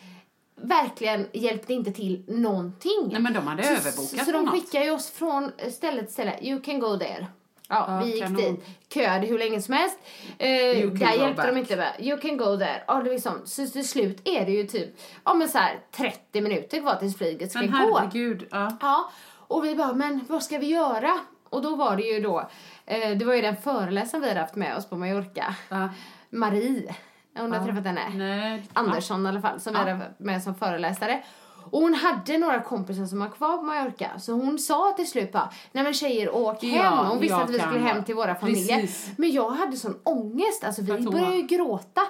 [0.57, 3.09] verkligen hjälpte inte till någonting.
[3.12, 4.47] Nej, men de hade så, överbokat Så, så de
[4.85, 7.27] ju oss från ställe till ställe, you can go there.
[7.69, 8.37] Ja, Ja, vi gick kanon.
[8.37, 9.99] dit, köade hur länge som helst.
[10.39, 11.57] Eh, där hjälpte de back.
[11.57, 11.93] inte med.
[11.99, 12.83] You can go there.
[12.87, 15.79] Ja, det är liksom, så till slut är det ju typ ja, men så här,
[15.97, 17.99] 30 minuter kvar tills flyget ska Men gå.
[17.99, 18.49] herregud.
[18.51, 18.77] Ja.
[18.81, 19.11] Ja,
[19.47, 21.19] och vi bara, men vad ska vi göra?
[21.51, 22.49] Och då var det ju då,
[22.87, 25.55] eh, det var ju den föreläsaren vi hade haft med oss på Mallorca.
[25.69, 25.89] Ja.
[26.31, 26.95] Marie,
[27.35, 28.09] du har träffat henne?
[28.15, 28.62] Nej.
[28.73, 31.23] Andersson i alla fall, som vi hade med som föreläsare.
[31.71, 34.11] Och hon hade några kompisar som var kvar på Mallorca.
[34.19, 36.75] Så hon sa till slut bara, nej men tjejer åk hem.
[36.75, 38.81] Ja, hon visste att vi skulle hem till våra familjer.
[38.81, 39.11] Precis.
[39.17, 42.01] Men jag hade sån ångest, alltså vi började ju gråta.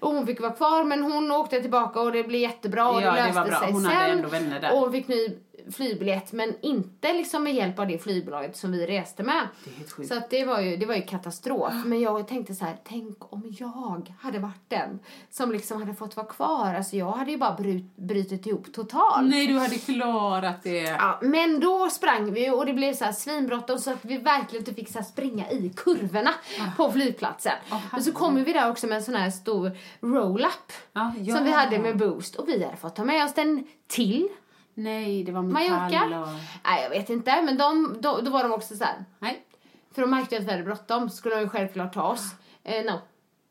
[0.00, 3.12] Och hon fick vara kvar men hon åkte tillbaka och det blev jättebra och Ja,
[3.12, 3.58] det det löste bra.
[3.60, 4.24] sig Hon sen.
[4.72, 5.28] Och hon fick ny
[5.72, 9.48] flygbiljett men inte liksom med hjälp av det flygbolaget som vi reste med.
[10.08, 11.72] Så att det var ju, det var ju katastrof.
[11.84, 14.98] Men jag tänkte så här, tänk om jag hade varit den
[15.30, 16.74] som liksom hade fått vara kvar.
[16.74, 19.30] Alltså jag hade ju bara brut, brutit ihop totalt.
[19.30, 20.80] Nej, du hade klarat det.
[20.80, 24.62] Ja, men då sprang vi och det blev så här svinbråttom så att vi verkligen
[24.62, 26.30] inte fick så springa i kurvorna
[26.76, 27.52] på flygplatsen.
[27.72, 31.36] Åh, men så kommer vi där också med en sån här stor roll-up Ja, ja.
[31.36, 34.28] som vi hade med Boost och vi hade fått ta med oss den till
[34.74, 35.80] Nej, det var Mallorca.
[35.84, 36.28] metall och...
[36.64, 39.04] Nej, jag vet inte, men de, då, då var de också så här.
[39.18, 39.44] Nej.
[39.94, 42.30] För de märkte att vi hade bråttom skulle de ju självklart ta oss.
[42.64, 42.92] Eh, no.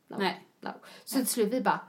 [0.08, 0.16] no.
[0.20, 0.46] Nej.
[0.62, 0.70] No.
[1.06, 1.80] Så till slut vi bara,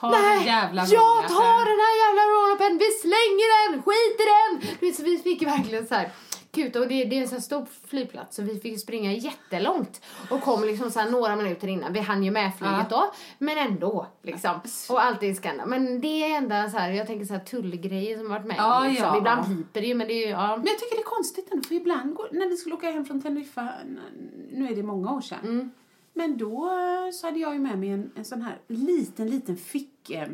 [0.00, 1.28] Ta den nej, jävla jag roll-upen.
[1.28, 4.94] tar den här jävla roll-upen, vi slänger den, skit i den!
[4.94, 6.10] Så vi fick verkligen så här,
[6.54, 10.00] Gud, och det, det är en så här stor flygplats så vi fick springa jättelångt
[10.30, 11.92] och kom liksom så några minuter innan.
[11.92, 14.60] Vi hann ju med flyget då, men ändå liksom.
[14.90, 15.68] Och allt är skandal.
[15.68, 18.80] Men det är enda så här, jag tänker så här tullgrejer som varit med Ja,
[18.80, 19.06] om, liksom.
[19.06, 19.18] ja.
[19.18, 20.56] Ibland piper det ju men det är ju, ja.
[20.56, 23.04] Men jag tycker det är konstigt ändå, för ibland går, när vi skulle åka hem
[23.04, 23.68] från Teneriffa,
[24.50, 25.70] nu är det många år sedan, Mm.
[26.12, 29.56] men då eh, så hade jag ju med mig en, en sån här liten, liten
[29.56, 30.28] fick eh,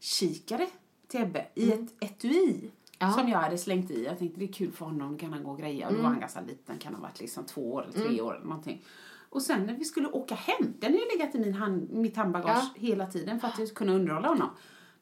[0.00, 0.66] kikare
[1.08, 2.70] till Ebbe i ett etui.
[3.04, 3.10] Mm.
[3.16, 3.22] Ja.
[3.22, 4.04] Som jag hade slängt i.
[4.04, 5.86] Jag tänkte det är kul för honom, kan han gå och greja.
[5.86, 6.02] Och då Mm.
[6.04, 8.82] var han ganska liten, kan ha varit liksom två år eller tre år eller någonting.
[9.30, 12.16] Och sen när vi skulle åka hem, den har ju legat i min hand, mitt
[12.16, 12.80] handbagage Ja.
[12.80, 14.48] hela tiden för att jag ska kunna underhålla honom.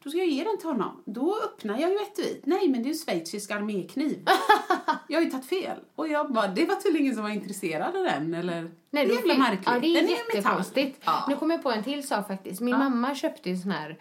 [0.05, 1.03] Då ska jag ge den till honom.
[1.05, 2.46] Då öppnar jag ju etuiet.
[2.46, 4.24] Nej, men det är ju schweizisk armékniv.
[5.09, 5.78] jag har ju tagit fel.
[5.94, 8.70] Och jag bara, det var tydligen ingen som var intresserad av den, eller?
[8.90, 9.66] Nej, det är jävla märkligt.
[9.66, 11.00] Ja, det är den jättekonstigt.
[11.05, 11.24] Ja.
[11.28, 12.61] Nu kommer jag på en till sak faktiskt.
[12.61, 13.98] Min mamma köpte ju sån här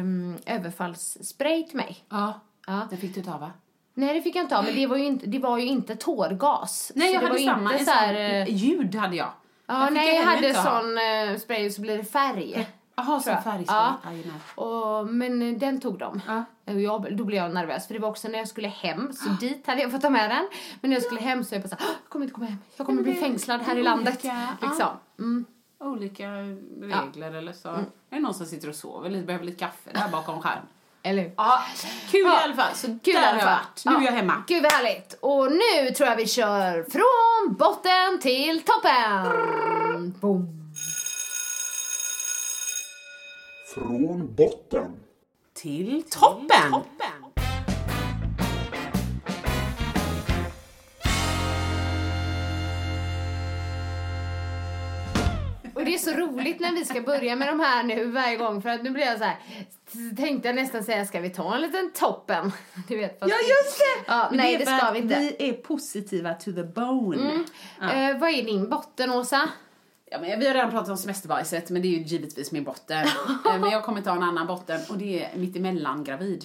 [0.00, 2.04] um, överfallsspray till mig.
[2.08, 2.40] ja.
[2.66, 2.86] Ja.
[2.90, 3.50] Den fick du ta, va?
[3.94, 5.96] Nej, det fick jag inte ha, men det var ju inte, det var ju inte
[5.96, 6.92] tårgas.
[6.94, 7.72] Nej, jag hade samma.
[7.72, 9.30] inte så här, sån eh, ljud hade jag.
[9.66, 10.80] Ja, fick nej, jag jag hade inte ha.
[10.80, 12.68] sån eh, spray så blir det färg.
[12.94, 13.42] Jaha, tror jag.
[13.42, 14.22] som färgspray.
[14.56, 14.62] Ja.
[14.64, 16.20] Och, men eh, den tog de.
[16.26, 16.44] Ja.
[16.64, 19.28] Och jag, då blev jag nervös för det var också när jag skulle hem så
[19.28, 20.48] dit hade jag fått ta med den.
[20.80, 22.46] Men när jag skulle hem så jag bara så här, "Åh, jag kommer inte komma
[22.46, 22.58] hem.
[22.76, 24.24] Jag kommer bli fängslad här i landet.
[24.62, 24.88] Liksom.
[25.18, 25.44] Mm.
[25.80, 26.28] Olika
[26.80, 27.68] regler eller så.
[27.68, 30.66] Är det någon som sitter och sover lite, behöver lite kaffe där bakom skärmen?
[31.04, 31.32] Eller hur?
[31.36, 31.62] Ja,
[32.10, 32.40] kul Ja.
[32.40, 32.74] i alla fall.
[32.74, 33.82] Så Kul där har jag varit.
[33.84, 34.44] Nu är jag hemma.
[34.48, 35.18] Gud vad härligt.
[35.20, 40.14] Och nu tror jag vi kör från botten till toppen.
[40.20, 40.58] Boom.
[43.74, 44.96] Från botten.
[45.54, 46.74] Till toppen!
[46.74, 46.86] Och
[55.92, 58.68] det är så roligt när vi ska börja med de här nu varje gång för
[58.68, 59.36] att nu blir jag så här
[60.16, 62.52] tänkte jag nästan säga ska vi ta en liten toppen?
[62.88, 64.12] Du vet, fast Ja, just det!
[64.12, 65.34] Ja, Men nej, det för ska vi inte.
[65.38, 67.44] Vi är positiva to the bone.
[67.80, 67.92] Ja.
[67.92, 69.48] Eh, vad är din botten, Åsa?
[70.10, 73.06] Ja, men vi har redan pratat om semesterbajset, men det är ju givetvis min botten.
[73.46, 76.44] Eh, men jag kommer ta en annan botten och det är mittemellan gravid.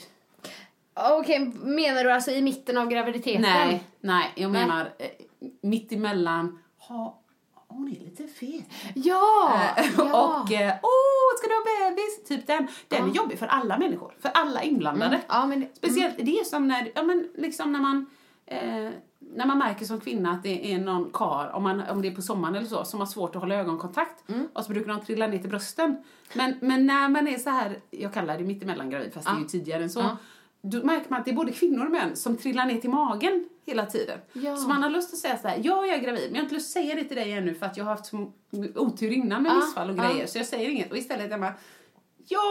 [0.93, 3.41] Okej, menar du alltså i mitten av graviditeten?
[3.41, 4.61] Nej, nej, jag Nej.
[4.61, 5.07] menar eh,
[5.61, 7.19] mittemellan, ha,
[7.67, 8.65] hon är lite fet.
[8.95, 9.59] Ja!
[9.77, 10.41] Eh, ja.
[10.41, 12.23] Och, eh, åh, ska du ha bebis?
[12.27, 12.67] Typ den.
[12.87, 15.15] Den är jobbig för alla människor, för alla inblandade.
[15.15, 15.25] Mm.
[15.27, 18.05] Ja, men, Speciellt, det är som när, ja men liksom när man,
[18.45, 18.89] eh,
[19.19, 22.15] när man märker som kvinna att det är någon kar om, man, om det är
[22.15, 24.29] på sommaren eller så, som har svårt att hålla ögonkontakt.
[24.29, 24.47] Mm.
[24.53, 26.03] Och så brukar de trilla ner till brösten.
[26.33, 29.39] Men, men när man är så här, jag kallar det mittemellan gravid, fast det är
[29.39, 29.99] ju tidigare än så.
[29.99, 30.17] Ja.
[30.61, 33.49] Då märker man att det är både kvinnor och män som trillar ner till magen
[33.67, 34.19] hela tiden.
[34.33, 34.55] Ja.
[34.55, 36.43] Så man har lust att säga så här, ja jag är gravid, men jag har
[36.43, 38.11] inte lust att säga det till dig ännu för att jag har haft
[38.75, 40.27] otur innan med missfall och grejer.
[40.27, 40.91] Så jag säger inget.
[40.91, 41.53] Och istället är bara,
[42.27, 42.41] ja,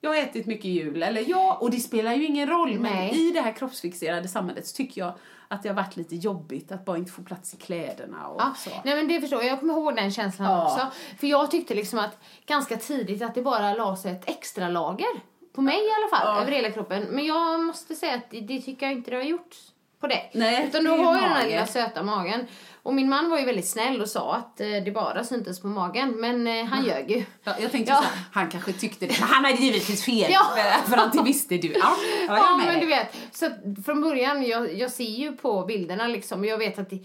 [0.00, 1.02] jag har ätit mycket jul.
[1.02, 2.78] Eller ja, och det spelar ju ingen roll.
[2.78, 3.28] Men Nej.
[3.28, 5.12] i det här kroppsfixerade samhället så tycker jag
[5.48, 8.54] att det har varit lite jobbigt att bara inte få plats i kläderna och Ja,
[8.56, 8.70] så.
[8.84, 9.52] nej men det förstår jag.
[9.52, 10.64] Jag kommer ihåg den känslan Ja.
[10.64, 10.86] också.
[11.20, 15.20] För jag tyckte liksom att ganska tidigt att det bara la sig ett extra lager.
[15.52, 17.02] På mig i alla fall, över hela kroppen.
[17.02, 19.56] Men jag måste säga att det, det tycker jag inte det har gjort
[20.00, 20.22] på det.
[20.34, 22.46] Nej, Utan du har ju den här lilla söta magen.
[22.82, 25.66] Och min man var ju väldigt snäll och sa att eh, det bara syntes på
[25.66, 26.20] magen.
[26.20, 27.24] Men eh, han ljög ju.
[27.44, 27.96] Ja, jag tänkte Ja.
[27.96, 30.30] så här, han kanske tyckte det, men han hade givetvis fel.
[30.32, 30.40] Ja.
[30.84, 31.72] För, för det visste du.
[31.72, 31.96] Ja,
[32.28, 32.80] jag Ja, men dig.
[32.80, 33.16] du vet.
[33.32, 33.50] Så
[33.84, 36.40] från början, jag, jag ser ju på bilderna liksom.
[36.40, 36.98] och Jag vet att det,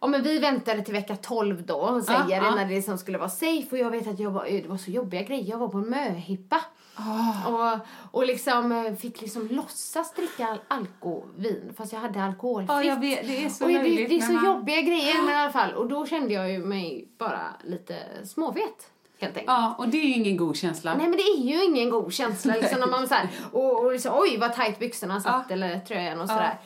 [0.00, 2.54] ja, men vi väntade till vecka 12 då och säger Ja, det ja.
[2.54, 3.66] när det liksom skulle vara safe.
[3.70, 5.50] Och jag vet att jag var, det var så jobbiga grejer.
[5.50, 6.60] Jag var på en möhippa.
[7.46, 7.78] Och,
[8.20, 12.70] och liksom eh, fick liksom låtsas dricka al- alkovin fast jag hade alkoholfritt.
[12.70, 15.30] Ja, jag vet, det är så och det, det är så man- jobbiga grejer men
[15.30, 15.72] i alla fall.
[15.74, 18.88] Och då kände jag ju mig bara lite småvet.
[19.46, 20.94] Ja, och det är ju ingen god känsla.
[20.94, 23.92] Nej men det är ju ingen god känsla liksom när man så här, och, och
[23.92, 25.54] liksom, oj vad tajt byxorna satt Ja.
[25.54, 26.28] eller tröjan och Ja.
[26.28, 26.60] sådär.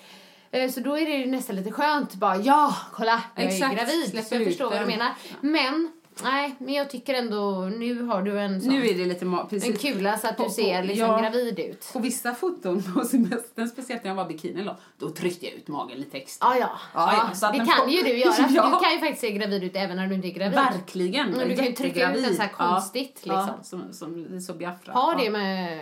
[0.51, 3.77] Eh, Så då är det ju nästan lite skönt bara ja, kolla jag Exakt, är
[3.77, 4.27] gravid.
[4.27, 5.09] Så jag förstår vad du menar.
[5.41, 5.91] Men,
[6.23, 9.41] nej, men jag tycker ändå nu har du en sån, Nu är det lite ma-
[9.41, 9.81] en precis.
[9.81, 11.19] kula så att du På- ser på- liksom ja.
[11.19, 11.91] gravid ut.
[11.93, 15.69] På vissa foton på semestern, speciellt när jag var bikini då, då tryckte jag ut
[15.69, 16.49] magen lite extra.
[16.49, 16.71] Ja, ja.
[16.95, 18.35] Ja, ja, så det kan får- ju du göra.
[18.51, 18.65] Ja.
[18.79, 20.55] Du kan ju faktiskt se gravid ut även när du inte är gravid.
[20.59, 21.31] Verkligen.
[21.31, 23.81] Men du kan ju trycka ut den så här konstigt, ja, liksom.
[23.81, 24.93] Ja, som, som så Biafra.
[24.93, 25.79] Har det med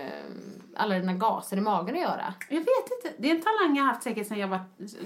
[0.76, 2.34] alla dina gaser i magen att göra?
[2.48, 2.68] Jag vet
[3.04, 3.16] inte.
[3.18, 4.60] Det är en talang jag har haft säkert sedan jag var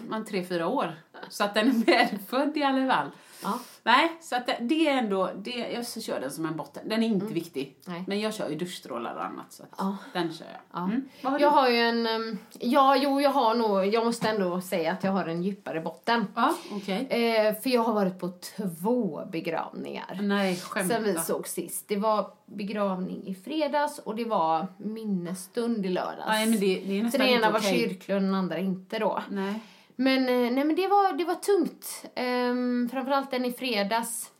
[0.09, 0.95] man, tre, fyra år.
[1.29, 3.11] Så att den är medfödd i alla fall.
[3.43, 3.59] Ja.
[3.83, 6.89] Nej, så att det, det är ändå, det, jag så kör den som en botten.
[6.89, 7.77] Den är inte viktig.
[7.85, 8.05] Nej.
[8.07, 9.97] Men jag kör ju duschstrålar och annat så Ja.
[10.13, 10.61] den kör jag.
[10.73, 10.85] Ja.
[10.85, 11.09] Mm.
[11.23, 12.07] Har jag har ju en...
[12.07, 13.87] um, Ja, jo, jag har nog...
[13.87, 16.27] Jag måste ändå säga att jag har en djupare botten.
[16.35, 17.07] Ja, okej.
[17.11, 20.19] Eh, för jag har varit på två begravningar.
[20.23, 20.95] Nej, skämta.
[20.95, 21.89] Sen vi såg sist.
[21.89, 26.27] Det var begravning i fredags och det var minnesstund i lördags.
[26.29, 29.23] Nej, men det, det är Så den ena var kyrklig och den andra inte då.
[29.31, 29.61] Nej.
[30.01, 32.05] Men, eh, nej, men det, var, det var tungt.
[32.17, 34.31] Um, framförallt den i fredags.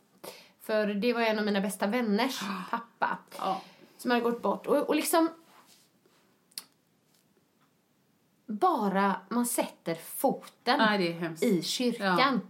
[0.61, 2.39] För det var en av mina bästa vänners
[2.71, 3.61] pappa Ja.
[3.97, 4.67] som hade gått bort.
[4.67, 5.29] Och, och liksom...
[8.45, 11.43] Bara man sätter foten hemskt.
[11.43, 12.41] i kyrkan.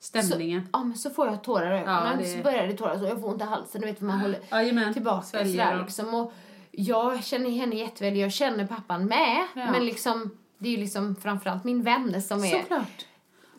[0.00, 0.62] Stämningen.
[0.62, 2.06] Så, ja, men så får jag tårar i ögonen.
[2.10, 3.80] Ja, det- Så börjar det tårar så jag får ont i halsen.
[3.80, 4.92] Du vet, man håller Jajamän.
[4.94, 6.14] tillbaka Sväljer sådär och- liksom.
[6.14, 6.32] Och
[6.70, 8.16] jag känner henne jätteväl.
[8.16, 9.46] Jag känner pappan med.
[9.54, 9.70] Ja.
[9.72, 12.60] Men liksom, det är ju liksom framförallt min vän som är...
[12.60, 13.06] Såklart.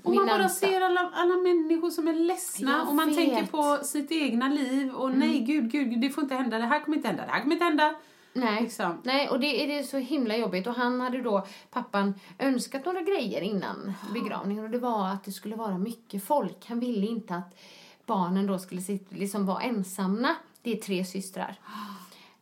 [0.03, 3.17] Och man bara ser alla, alla människor som är ledsna Jag och man vet.
[3.17, 3.29] Mm.
[3.29, 6.79] tänker på sitt egna liv och nej gud, gud, det får inte hända, det här
[6.79, 7.95] kommer inte hända, det här kommer inte hända.
[8.33, 8.61] Nej.
[8.61, 9.01] Liksom.
[9.03, 10.67] Nej, och det är det är så himla jobbigt.
[10.67, 14.63] Och han hade då, pappan, önskat några grejer innan begravningen.
[14.63, 16.65] Och det var att det skulle vara mycket folk.
[16.67, 17.59] Han ville inte att
[18.05, 20.35] barnen då skulle liksom vara ensamma.
[20.61, 21.59] Det är tre systrar.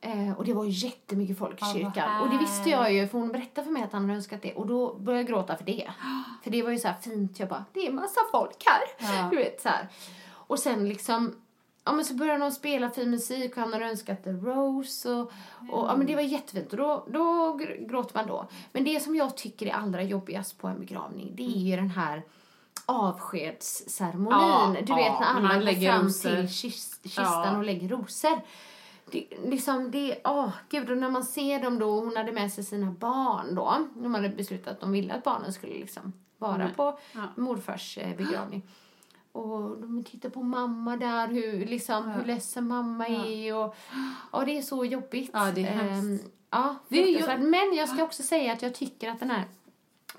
[0.07, 2.21] Eh, och det var jättemycket folk i vad kyrkan.
[2.21, 4.53] Och det visste jag ju för hon berättade för mig att han hade önskat det.
[4.53, 5.91] Och då började jag gråta för det.
[6.43, 7.39] För det var ju så fint.
[7.39, 9.13] Jag bara, det är massa folk här.
[9.17, 9.29] Ja.
[9.31, 9.87] Du vet så här.
[10.29, 11.35] Och sen liksom,
[11.83, 15.21] ja men så började de spela fin musik och han hade önskat The Rose och,
[15.71, 17.19] och ja men det var jättefint och då, då
[17.59, 18.47] gr- gråter man då.
[18.71, 21.89] Men det som jag tycker är allra jobbigast på en begravning det är ju den
[21.89, 22.23] här
[22.85, 24.39] avskedsceremonin.
[24.39, 27.57] Ja, du vet när när alla går fram till kis- kistan Ja.
[27.57, 28.41] och lägger rosor.
[29.11, 32.63] Det, liksom det, åh gud, och när man ser dem då, hon hade med sig
[32.63, 33.87] sina barn då.
[33.95, 36.73] De hade beslutat att de ville att barnen skulle liksom vara Mm.
[36.73, 37.21] på Ja.
[37.35, 38.61] morfars eh, begravning.
[39.31, 43.55] Och de tittar på mamma där, hur, liksom, hur ledsen mamma är.
[43.55, 43.75] Och,
[44.31, 45.29] ja, det är så jobbigt.
[45.33, 46.23] Ja, det är hemskt.
[46.25, 47.37] Ehm, ja, Det är ju-.
[47.49, 49.43] Men jag ska också säga att jag tycker att den här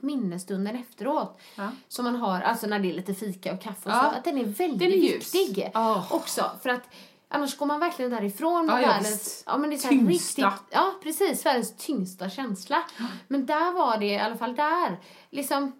[0.01, 1.70] minnesstunden efteråt, Ja.
[1.89, 4.11] som man har, alltså när det är lite fika och kaffe och Ja.
[4.12, 6.07] så, att den är väldigt Den är viktig Ja.
[6.11, 6.51] också.
[6.62, 6.82] För att
[7.28, 10.42] annars går man verkligen därifrån med Ja, ja, världens, ja men det är så Tyngsta.
[10.50, 12.82] riktigt, ja precis, världens tyngsta känsla.
[13.28, 14.96] Men där var det i alla fall där,
[15.30, 15.72] liksom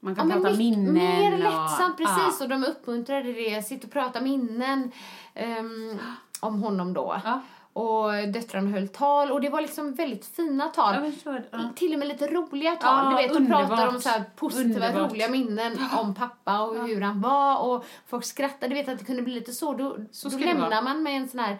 [0.00, 0.94] Man Ja, kan men prata minnen.
[0.94, 2.36] Mer och- lättsamt, precis.
[2.38, 2.44] Ja.
[2.44, 3.66] Och de uppmuntrade det.
[3.66, 4.92] Sitta och prata minnen
[5.34, 5.98] ehm,
[6.40, 7.20] om honom då.
[7.24, 7.40] Ja.
[7.76, 9.32] Och döttrarna höll tal.
[9.32, 11.12] Och det var liksom väldigt fina tal.
[11.12, 11.44] Förstår.
[11.50, 11.58] Ja.
[11.76, 13.04] Till och med lite roliga tal.
[13.04, 15.10] Ja, du vet, de pratar om så positiva, Underbart.
[15.10, 17.58] roliga minnen om pappa och hur han var.
[17.62, 18.68] Och folk skrattade.
[18.68, 19.72] Du vet att det kunde bli lite så.
[19.72, 21.58] Då, Så då lämnar man med en sån här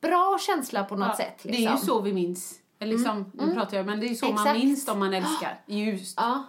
[0.00, 1.38] bra känsla på något Ja, sätt.
[1.42, 1.76] Det är Liksom.
[1.76, 2.60] ju så vi minns.
[2.78, 4.58] Eller Liksom, Nu pratar jag, men det är så man Exakt.
[4.58, 5.60] minns de man älskar.
[5.66, 6.14] Ljust.
[6.20, 6.44] Ja,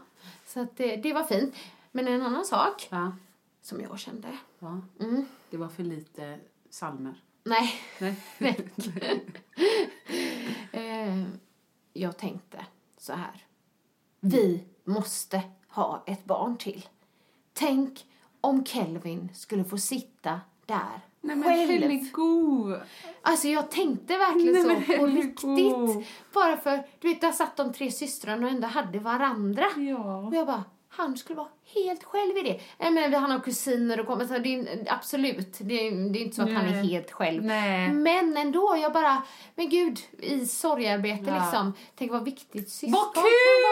[0.48, 1.56] så det, det var fint.
[1.92, 3.12] Men en annan sak Ja.
[3.62, 4.28] som jag kände.
[4.60, 4.82] ja.
[5.00, 5.26] Mm.
[5.50, 6.38] Det var för lite
[6.70, 7.14] salmer.
[7.46, 7.74] Nej,
[8.38, 8.58] Nej.
[10.72, 11.24] Eh,
[11.94, 12.66] jag tänkte
[12.98, 13.46] så här.
[14.20, 16.88] Vi måste ha ett barn till.
[17.54, 18.06] Tänk
[18.42, 21.82] om Kelvin skulle få sitta där Nej men själv.
[21.82, 22.76] Helgo!
[23.22, 26.08] Alltså jag tänkte verkligen Nej, så på riktigt.
[26.34, 29.66] Bara för, du vet, där satt de tre systrarna och ändå hade varandra.
[29.78, 30.18] Ja.
[30.18, 30.64] Och jag bara,
[30.98, 32.60] han skulle vara helt själv i det.
[32.78, 36.36] Jag menar, han har kusiner och så det är, absolut, det är, det är inte
[36.36, 36.88] så att han är Nej.
[36.88, 37.44] helt själv.
[37.44, 37.90] Nej.
[37.90, 39.24] Men ändå, jag bara,
[39.56, 41.44] men gud, i sorgarbete Ja.
[41.44, 41.74] liksom.
[41.96, 43.24] Tänk vad viktigt syskon Vad kan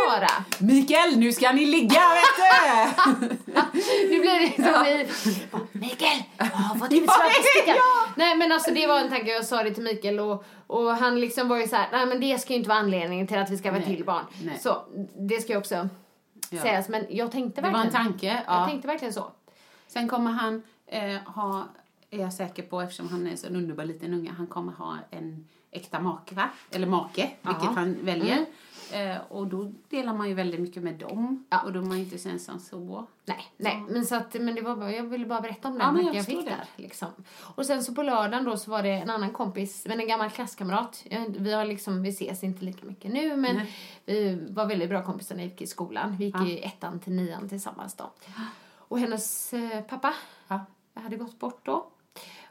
[0.10, 0.46] vara.
[0.60, 3.54] Mikael, nu ska ni ligga vet du!
[4.10, 5.08] Nu blir det som i,
[5.52, 8.08] bara, Mikael, jag har fått ut Ja, ja.
[8.16, 11.20] Nej men alltså det var en tanke, jag sa det till Mikael och, och han
[11.20, 13.50] liksom var ju så här, nej men det ska ju inte vara anledningen till att
[13.50, 13.96] vi ska vara Nej.
[13.96, 14.26] till barn.
[14.44, 14.60] Nej.
[14.60, 14.78] Så
[15.30, 15.90] det ska ju också
[16.50, 16.62] Ja.
[16.62, 18.06] sägas, men jag tänkte Det var verkligen.
[18.06, 18.28] en tanke.
[18.28, 18.68] Jag Ja.
[18.68, 19.32] tänkte verkligen så.
[19.88, 21.68] Sen kommer han eh, ha,
[22.10, 24.98] är jag säker på eftersom han är så en underbar liten unge, han kommer ha
[25.12, 26.50] en äkta make, va?
[26.72, 27.72] Eller make, vilket Ja.
[27.76, 28.46] han väljer.
[28.94, 31.46] Eh, och då delar man ju väldigt mycket med dem.
[31.50, 31.62] Ja.
[31.62, 33.08] Och då är man ju inte så ensam så.
[33.26, 35.96] Nej, nej, men så att, men det var bara, jag ville bara berätta om den
[35.96, 36.66] Ja, jag jag, fick förstår där.
[36.76, 37.08] Liksom.
[37.56, 40.30] Och sen så på lördagen då så var det en annan kompis, men en gammal
[40.30, 41.06] klasskamrat.
[41.28, 43.76] Vi har liksom, vi ses inte lika mycket nu, men Nej.
[44.06, 46.16] vi var väldigt bra kompisar när vi gick i skolan.
[46.18, 46.48] Vi gick Ja.
[46.48, 48.12] i ettan till nian tillsammans då.
[48.78, 50.14] Och hennes eh, pappa
[50.94, 51.88] hade gått bort då.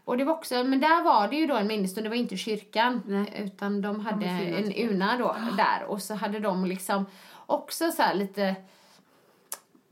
[0.05, 2.37] Och det var också, men där var det ju då en minnesstund, det var inte
[2.37, 3.03] kyrkan.
[3.07, 3.43] Nej.
[3.45, 5.85] Utan de hade en urna då där.
[5.87, 7.07] Och så hade de liksom
[7.47, 8.55] också så här lite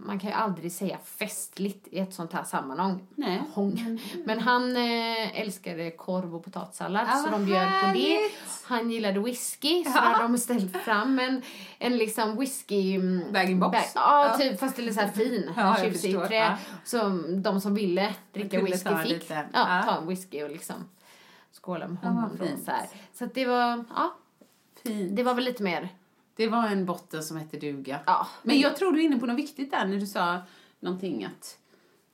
[0.07, 3.07] man kan ju aldrig säga festligt i ett sånt här sammanhang.
[3.15, 3.43] Nej.
[3.55, 4.01] Hång.
[4.25, 7.87] Men han eh, älskade korv och potatissallad Ja, så de bjöd på det.
[7.87, 8.33] härligt.
[8.65, 10.01] Han gillade whisky så Ja.
[10.01, 11.43] hade de ställt fram en,
[11.79, 12.95] en liksom whisky...
[12.95, 13.73] mm, Bag-in-box.
[13.73, 14.37] bag- Ja, Ja.
[14.39, 15.53] typ fast det är så här fin.
[15.57, 16.35] Ja, tjusig trä.
[16.37, 16.57] Ja.
[16.85, 19.13] Som de som ville dricka whisky ta fick.
[19.13, 19.35] lite.
[19.35, 19.83] Ja, Ja.
[19.83, 20.77] ta en whisky och liksom
[21.63, 22.39] skåla med Ja, honom.
[22.39, 22.65] fint.
[22.65, 22.87] så här.
[23.15, 24.15] så det var, ja,
[24.83, 25.17] Fint.
[25.17, 25.89] det var väl lite mer,
[26.41, 28.01] Det var en botten som hette duga.
[28.07, 28.27] ja.
[28.43, 30.39] Men jag tror du är inne på något viktigt där när du sa
[30.81, 31.59] någonting att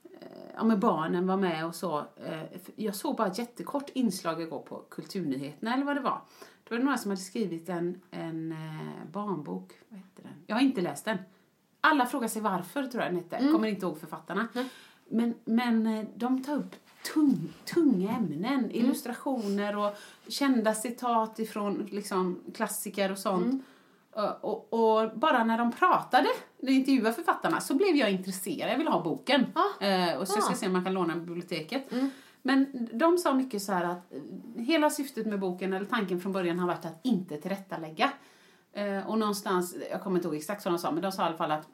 [0.03, 1.99] eh, ja, men barnen var med och så.
[1.99, 2.43] Eh,
[2.75, 6.21] jag såg bara ett jättekort inslag igår på Kulturnyheterna eller vad det var.
[6.63, 9.73] Det var några som hade skrivit en, en eh, barnbok.
[9.89, 10.33] Vad heter den?
[10.47, 11.17] Jag har inte läst den.
[11.81, 13.35] Alla frågar sig varför, tror jag den hette.
[13.35, 13.53] Mm.
[13.53, 14.47] Kommer inte ihåg författarna.
[15.09, 16.75] Men, men eh, de tar upp
[17.13, 18.59] tung, tunga ämnen.
[18.59, 18.71] Mm.
[18.71, 19.95] Illustrationer och
[20.27, 23.63] kända citat ifrån liksom, klassiker och sånt.
[24.17, 24.31] Mm.
[24.41, 26.27] Och, och, bara när de pratade,
[26.59, 28.71] när de intervjuade författarna, så blev jag intresserad.
[28.71, 29.45] Jag ville ha boken.
[29.55, 29.85] Ah.
[29.85, 30.55] Eh, och så jag ska Ah.
[30.55, 31.91] se om man kan låna den på biblioteket.
[31.91, 32.09] Mm.
[32.41, 36.31] Men de sa mycket så här att eh, hela syftet med boken, eller tanken från
[36.31, 38.11] början, har varit att inte tillrättalägga.
[38.73, 41.25] Eh, och någonstans, jag kommer inte ihåg exakt vad de sa, men de sa i
[41.25, 41.67] alla fall att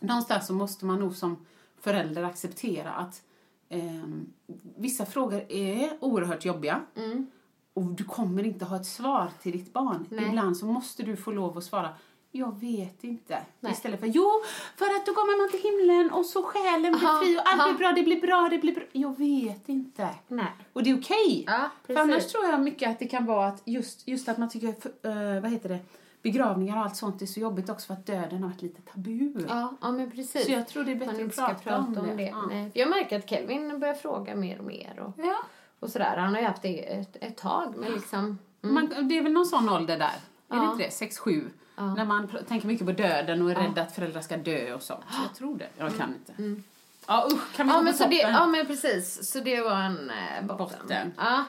[0.00, 1.46] någonstans så måste man nog som
[1.80, 3.22] förälder acceptera att
[3.68, 4.32] ehm,
[4.76, 6.80] vissa frågor är oerhört jobbiga.
[6.96, 7.26] Mm.
[7.74, 10.06] Och du kommer inte ha ett svar till ditt barn.
[10.10, 10.28] Nej.
[10.28, 11.88] Ibland så måste du få lov att svara
[12.30, 13.38] Jag vet inte.
[13.60, 13.72] Nej.
[13.72, 14.30] Istället för, jo,
[14.76, 17.60] för att då kommer man till himlen och så själen blir Aha, fri och allt
[17.60, 17.68] aha.
[17.72, 18.84] blir bra, det blir bra, det blir bra.
[18.92, 20.08] Jag vet inte.
[20.28, 20.52] Nej.
[20.72, 21.44] Och det är okej.
[21.46, 24.48] Ja, för annars tror jag mycket att det kan vara att just, just att man
[24.48, 25.78] tycker, eh, vad heter det,
[26.22, 29.34] begravningar och allt sånt är så jobbigt också för att döden har varit lite tabu.
[29.48, 30.46] Ja, ja men precis.
[30.46, 32.22] Så jag tror det är bättre att ska prata, om det.
[32.22, 32.46] Ja.
[32.48, 32.70] Nej.
[32.74, 35.36] Jag märker att Kelvin börjar fråga mer och mer och, Ja.
[35.82, 36.16] Och sådär.
[36.16, 38.38] Han har ju haft det ett, ett tag men liksom...
[38.60, 40.04] Man, det är väl någon sån ålder där?
[40.06, 40.72] Är det Ja.
[40.72, 40.90] inte det?
[40.90, 41.50] Sex, sju?
[41.76, 45.04] När man tänker mycket på döden och är rädd att föräldrar ska dö och sånt.
[45.10, 45.68] Så jag tror det.
[45.78, 46.62] Jag kan inte.
[47.06, 50.10] Ja usch, kan vi Ja men, så det, ja men precis, så det var en
[50.10, 50.56] eh, botten.
[50.80, 51.12] Botten.
[51.16, 51.44] Ja.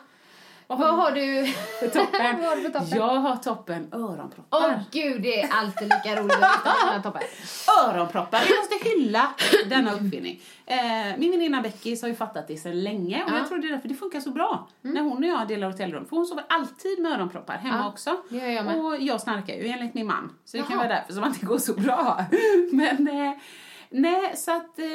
[0.80, 1.46] Vad har du
[1.80, 2.38] För toppen.
[2.42, 2.88] Vad har du toppen?
[2.98, 4.60] Jag har toppen öronproppar.
[4.62, 7.22] Åh gud, det är alltid lika roligt att toppen.
[7.88, 8.40] Öronproppar.
[8.48, 9.28] Vi måste hylla
[9.70, 10.42] denna uppfinning.
[10.66, 10.78] Eh,
[11.18, 13.38] min väninna Becky har ju fattat det sedan länge och Ja.
[13.38, 16.06] jag tror det är därför det funkar så bra när hon och jag delar hotellrum.
[16.06, 18.18] För hon sover alltid med öronproppar hemma Ja, också.
[18.30, 18.80] jag med.
[18.80, 20.32] Och jag snarkar ju enligt min man.
[20.46, 20.88] Så det kan Jaha.
[20.88, 22.26] vara därför som att det går så bra.
[22.72, 23.34] Men eh,
[23.90, 24.86] nej, så att eh,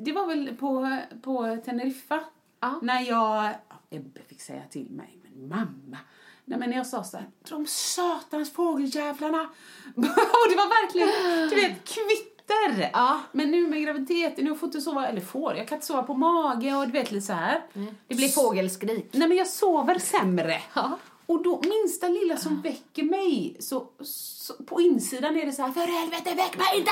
[0.00, 2.20] det var väl på, på Teneriffa
[2.60, 2.78] Ja.
[2.82, 3.50] när jag,
[3.90, 5.98] Ebbe fick säga till mig, men mamma,
[6.44, 9.40] Nej men jag sa så här, de satans fågeljävlarna.
[9.96, 11.08] och det var verkligen,
[11.48, 12.90] du vet, kvitter.
[12.92, 13.20] Ja.
[13.32, 16.14] Men nu med graviditeten, nu får inte sova, eller får, jag kan inte sova på
[16.14, 17.62] mage och du vet lite så här.
[18.08, 19.08] Det blir fågelskrik.
[19.12, 20.62] Nej men jag sover sämre.
[20.74, 20.98] Ja.
[21.26, 25.72] Och då minsta lilla som väcker mig, så, så på insidan är det så här,
[25.72, 26.90] för helvete väck mig inte!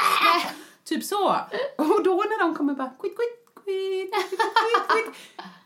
[0.85, 1.37] Typ så.
[1.77, 5.15] Och då när de kommer bara, quit, quit, quit, quit, quit, quit.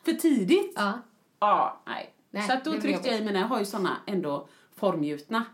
[0.05, 0.73] För tidigt.
[0.77, 0.93] Ja.
[1.39, 2.13] Ja, nej.
[2.31, 5.45] Nej, så att då tryckte jag i mina, jag har ju såna ändå formgjutna.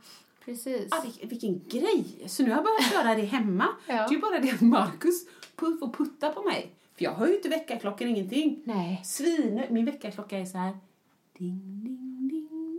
[0.44, 0.88] Precis.
[0.92, 2.24] Ah, vilken, vilken grej!
[2.26, 3.68] Så nu har jag börjat göra det hemma.
[3.86, 3.94] Ja.
[3.94, 5.26] Det är ju bara det att Marcus
[5.56, 6.72] puff och puttar på mig.
[6.96, 8.62] För jag hör ju inte väckarklockan, ingenting.
[8.64, 9.00] Nej.
[9.04, 10.78] Svin, min väckarklocka är så här.
[11.38, 12.01] Ding, ding,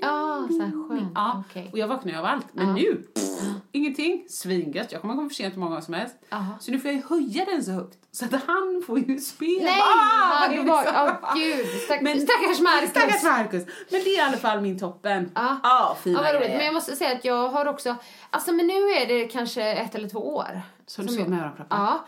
[0.04, 1.12] Ja, så här ding, skönt.
[1.16, 1.70] Ja, Okej.
[1.72, 2.46] och jag vaknar ju av allt.
[2.54, 2.74] Men Ja.
[2.74, 3.24] nu, pff,
[3.72, 4.26] ingenting.
[4.30, 4.92] Svingött.
[4.92, 6.16] Jag kommer komma för sent hur många gånger som helst.
[6.32, 6.58] Aha.
[6.60, 7.98] Så nu får jag höja den så högt.
[8.12, 9.64] Så att han får ju spela.
[9.64, 9.82] Nej!
[9.82, 12.90] Ah, du var, åh gud, stack, Men- stackars Marcus.
[12.90, 13.64] Stackars Marcus.
[13.66, 15.32] Men det är i alla fall min toppen.
[15.36, 15.58] Ja.
[15.64, 16.52] Ja, fina Ja, vad roligt.
[16.58, 17.96] Men jag måste säga att jag har också,
[18.30, 20.62] alltså men nu är det kanske ett eller två år.
[20.88, 21.78] Så du som sover med öronproppar?
[21.78, 22.06] Ja.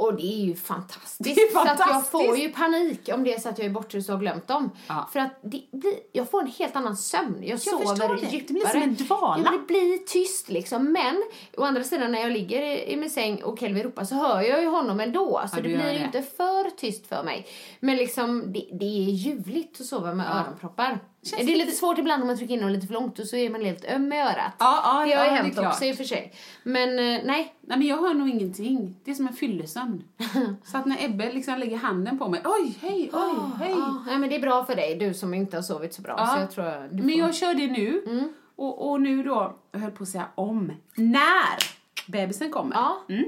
[0.00, 1.16] Och det är ju fantastiskt.
[1.18, 2.10] Det är Så att jag fantastiskt.
[2.10, 4.70] får ju panik om det är så att jag är bortrest och har glömt dem.
[4.88, 5.08] Ja.
[5.12, 7.36] För att det blir, jag får en helt annan sömn.
[7.42, 8.22] Jag, sover förstår det.
[8.22, 8.44] djupare.
[8.46, 9.42] Det blir som en dvala.
[9.44, 10.92] Ja, det blir tyst liksom.
[10.92, 11.22] Men
[11.56, 14.40] å andra sidan när jag ligger i, i min säng och Kelvin ropar så hör
[14.42, 15.40] jag ju honom ändå.
[15.50, 17.46] Så Ja, det blir ju inte för tyst för mig.
[17.80, 20.98] Men liksom det, det är ljuvligt att sova med öronproppar.
[21.22, 23.26] Känns det är lite svårt ibland om man trycker in dem lite för långt och
[23.26, 24.52] så är man helt öm i örat.
[24.58, 26.32] Ja, ja, det har ju ja, hänt också i och för sig.
[26.62, 28.96] Men eh, nej, Nej men jag hör nog ingenting.
[29.04, 30.04] Det är som en fyllesömn.
[30.64, 33.70] så att när Ebbe liksom lägger handen på mig, oj, hej, oj, hej.
[33.70, 36.14] Ja, nej, men det är bra för dig, du som inte har sovit så bra.
[36.18, 36.26] Ja.
[36.26, 37.10] Så jag tror Men får...
[37.10, 38.02] jag kör det nu.
[38.06, 38.32] Mm.
[38.56, 41.58] Och, och nu då, jag höll på att säga om, när
[42.06, 42.76] bebisen kommer.
[42.76, 42.96] Ja.
[43.08, 43.24] Mm,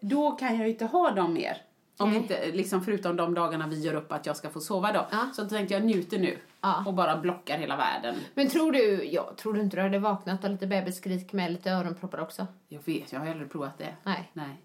[0.00, 1.56] då kan jag ju inte ha dem mer.
[1.96, 2.18] Om Nej.
[2.18, 5.06] inte, liksom förutom de dagarna vi gör upp att jag ska få sova då.
[5.10, 5.30] Ja.
[5.34, 6.38] Så tänkte jag njuter nu.
[6.60, 6.84] Ja.
[6.86, 8.14] Och bara blockar hela världen.
[8.34, 11.70] Men tror du, ja, tror du inte du hade vaknat av lite bebisskrik med lite
[11.70, 12.46] öronproppar också?
[12.68, 13.96] Jag vet, jag har aldrig provat det.
[14.02, 14.30] Nej.
[14.32, 14.62] Nej.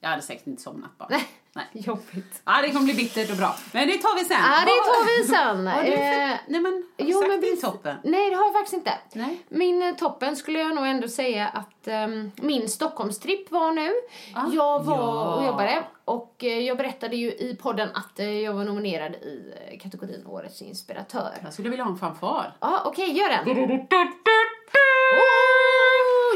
[0.00, 1.08] Jag hade säkert inte somnat bara.
[1.10, 1.26] Nej.
[1.58, 1.66] Nej.
[1.86, 2.42] Jobbigt.
[2.44, 3.56] Ja, det kommer bli bittert och bra.
[3.72, 4.36] Men det tar vi sen.
[4.40, 5.66] Ja, det tar vi sen.
[5.76, 6.50] Har du Eh, för...
[6.52, 7.96] Nej men, har du jo, sagt men din toppen?
[8.04, 8.92] Nej, det har jag faktiskt inte.
[9.12, 9.38] Nej.
[9.48, 13.92] Min eh, toppen skulle jag nog ändå säga att ehm, min Stockholmstripp var nu.
[14.34, 14.44] Ah.
[14.52, 15.34] Jag var Ja.
[15.36, 19.52] och jobbade och eh, jag berättade ju i podden att eh, jag var nominerad i
[19.70, 21.32] eh, kategorin Årets inspiratör.
[21.44, 22.56] Jag skulle vilja ha en fanfar.
[22.60, 23.48] Ja, okej, gör den.
[23.48, 23.54] Oh,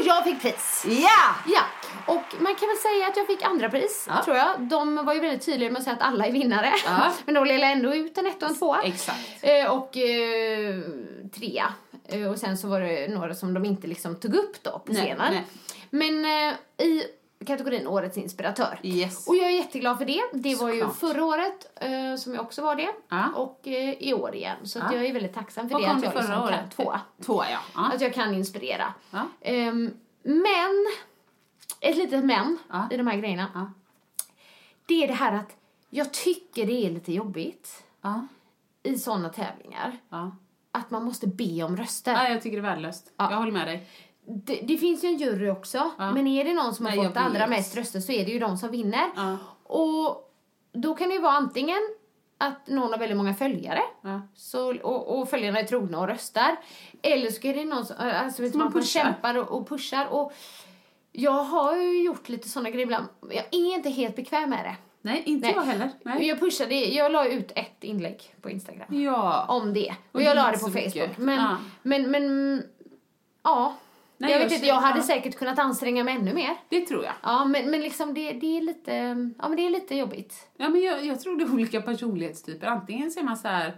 [0.05, 0.85] jag fick pris.
[0.87, 1.35] Ja!
[1.45, 1.61] Ja,
[2.05, 4.23] och man kan väl säga att jag fick andra pris, Ja.
[4.23, 4.59] tror jag.
[4.61, 6.73] De var ju väldigt tydliga med att säga att alla är vinnare.
[6.85, 7.11] Ja.
[7.25, 8.81] Men de delade ändå ut en etta och en tvåa.
[8.83, 9.29] Exakt.
[9.41, 10.79] Eh, och eh,
[11.35, 11.73] trea.
[12.07, 14.93] Eh, och sen så var det några som de inte liksom tog upp då på
[14.93, 15.33] scenen.
[15.89, 16.53] Men eh,
[16.85, 17.03] i
[17.45, 18.79] kategorin Årets inspiratör.
[18.83, 19.27] Yes.
[19.27, 20.21] Och jag är jätteglad för det.
[20.33, 20.95] Det var ju Såklart.
[20.97, 22.89] förra året eh, som jag också var det.
[23.09, 23.29] Ja.
[23.35, 24.57] Och eh, i år igen.
[24.63, 24.93] Så Ja.
[24.93, 25.87] jag är väldigt tacksam för Vad det.
[25.87, 26.71] kom Att det jag förra liksom kan, året?
[26.75, 27.01] tvåa.
[27.25, 27.59] Tvåa, ja.
[27.75, 27.91] ja.
[27.95, 28.93] Att jag kan inspirera.
[29.41, 30.85] Ehm, men,
[31.79, 32.57] ett litet men
[32.91, 33.73] i de här grejerna.
[34.85, 35.55] Det är det här att
[35.89, 37.83] jag tycker det är lite jobbigt
[38.83, 39.97] i sådana tävlingar.
[40.71, 42.13] Att man måste be om röster.
[42.13, 43.11] ja, jag tycker det är värdelöst.
[43.17, 43.31] Ja.
[43.31, 43.87] Jag håller med dig.
[44.25, 45.91] Det, det finns ju en jury också.
[45.97, 46.11] Ja.
[46.11, 48.39] Men är det någon som Nej, har fått allra mest röster så är det ju
[48.39, 49.09] de som vinner.
[49.15, 49.37] Ja.
[49.63, 50.33] Och
[50.73, 51.79] då kan det ju vara antingen
[52.37, 54.21] att någon har väldigt många följare Ja.
[54.35, 56.55] så, och, och följarna är trogna och röstar.
[57.01, 59.01] Eller så är det någon som, alltså, vet Som man man pushar.
[59.03, 60.07] kämpar och, och pushar.
[60.07, 60.33] Och
[61.11, 63.05] jag har ju gjort lite sådana grejer ibland.
[63.29, 64.75] Jag är inte helt bekväm med det.
[65.01, 65.55] Nej, inte Nej.
[65.55, 65.89] jag heller.
[66.03, 66.27] Nej.
[66.27, 69.45] Jag pushade, jag la ut ett inlägg på Instagram Ja.
[69.49, 69.95] om det.
[70.11, 70.93] Och, Och jag la det på så mycket.
[70.93, 71.17] Facebook.
[71.17, 72.63] Men, men, men,
[73.43, 73.73] ja.
[74.23, 76.55] Nej, jag jag vet inte, jag hade säkert kunnat anstränga mig ännu mer.
[76.69, 77.13] Det tror jag.
[77.23, 78.93] Ja, men, men liksom det, det är lite,
[79.39, 80.35] ja men det är lite jobbigt.
[80.57, 82.67] Ja, men jag, jag tror det är olika personlighetstyper.
[82.67, 83.73] Antingen ser man så här,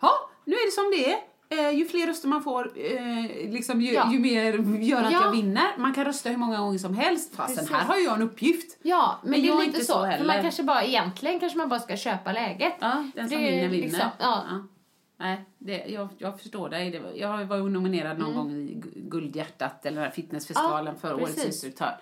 [0.00, 0.10] ja,
[0.44, 1.18] nu är det som det är.
[1.48, 4.12] Eh, ju fler röster man får, eh, liksom, ju, Ja.
[4.12, 5.22] ju mer gör att Ja.
[5.24, 5.78] jag vinner.
[5.78, 7.34] Man kan rösta hur många gånger som helst.
[7.36, 7.72] Fast Precis.
[7.72, 8.78] här har jag en uppgift.
[8.82, 9.92] Ja, men, Men det är lite inte så.
[9.92, 10.26] så för heller.
[10.26, 12.74] man kanske bara, egentligen kanske man bara ska köpa läget.
[12.80, 13.82] Ja, den som Det vinner vinner.
[13.84, 14.42] liksom- ja.
[15.16, 17.02] Nej, det, jag, jag förstår dig.
[17.14, 20.98] Jag var ju nominerad någon gång i Gu- Guldhjärtat, eller fitnessfestivalen, Mm.
[21.02, 21.44] Ja, för årets precis.
[21.46, 21.96] instruktör.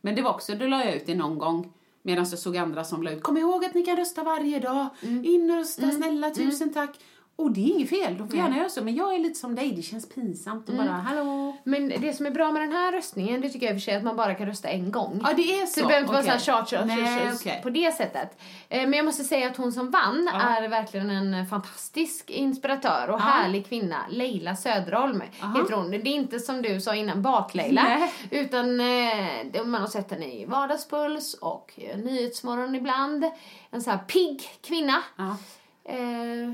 [0.00, 1.72] Men det var också, då la jag ut det någon gång.
[2.02, 4.86] Medan jag såg andra som la ut, kom ihåg att ni kan rösta varje dag.
[5.02, 5.24] Mm.
[5.24, 6.98] In och rösta, snälla, tusen tack.
[7.38, 8.82] Och det är inget fel, de får gärna göra så.
[8.84, 10.86] Men jag är lite som dig, det känns pinsamt att Mm.
[10.86, 11.56] bara, hallå.
[11.64, 13.84] Men det som är bra med den här röstningen, det tycker jag i och för
[13.84, 15.20] sig att man bara kan rösta en gång.
[15.24, 15.72] Ja, det är så.
[15.72, 16.26] Så det behöver inte Okej.
[16.28, 16.86] vara så här chart, chart,
[17.44, 18.38] Nej, på det sättet.
[18.68, 20.40] Eh, Men jag måste säga att hon som vann Ja.
[20.40, 23.24] är verkligen en fantastisk inspiratör och Ja.
[23.24, 23.96] härlig kvinna.
[24.10, 25.58] Leila Söderholm Aha.
[25.60, 25.90] heter hon.
[25.90, 28.08] Det är inte som du sa innan, Bak-Leila.
[28.30, 33.24] Utan eh, man har sett henne i Vardagspuls och Nyhetsmorgon ibland.
[33.70, 35.02] En så här pigg kvinna.
[35.16, 35.36] Ja.
[35.84, 36.52] Eh,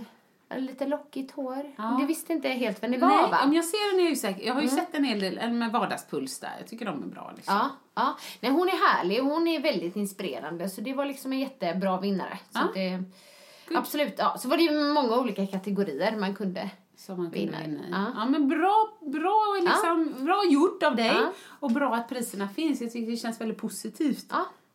[0.58, 1.72] lite lockigt hår.
[1.76, 1.96] Ja.
[2.00, 3.40] Du visste inte helt vem det var Nej, va?
[3.44, 4.46] om jag ser den är jag säker.
[4.46, 6.52] Jag har ju sett en hel del, eller med vardagspuls där.
[6.58, 7.54] Jag tycker de är bra liksom.
[7.54, 8.16] Ja, ja.
[8.40, 12.00] Nej, hon är härlig och hon är väldigt inspirerande så det var liksom en jättebra
[12.00, 12.38] vinnare.
[12.50, 12.68] Så Ja.
[12.74, 13.04] det,
[13.76, 14.36] absolut, ja.
[14.38, 16.70] Så var det ju många olika kategorier man kunde.
[16.96, 17.80] Som man vinna i.
[17.90, 18.06] Ja.
[18.16, 18.26] Ja.
[18.28, 21.06] men bra, bra, liksom, bra gjort av dig.
[21.06, 21.32] Ja.
[21.60, 22.80] Och bra att priserna finns.
[22.80, 24.26] Jag tycker det känns väldigt positivt.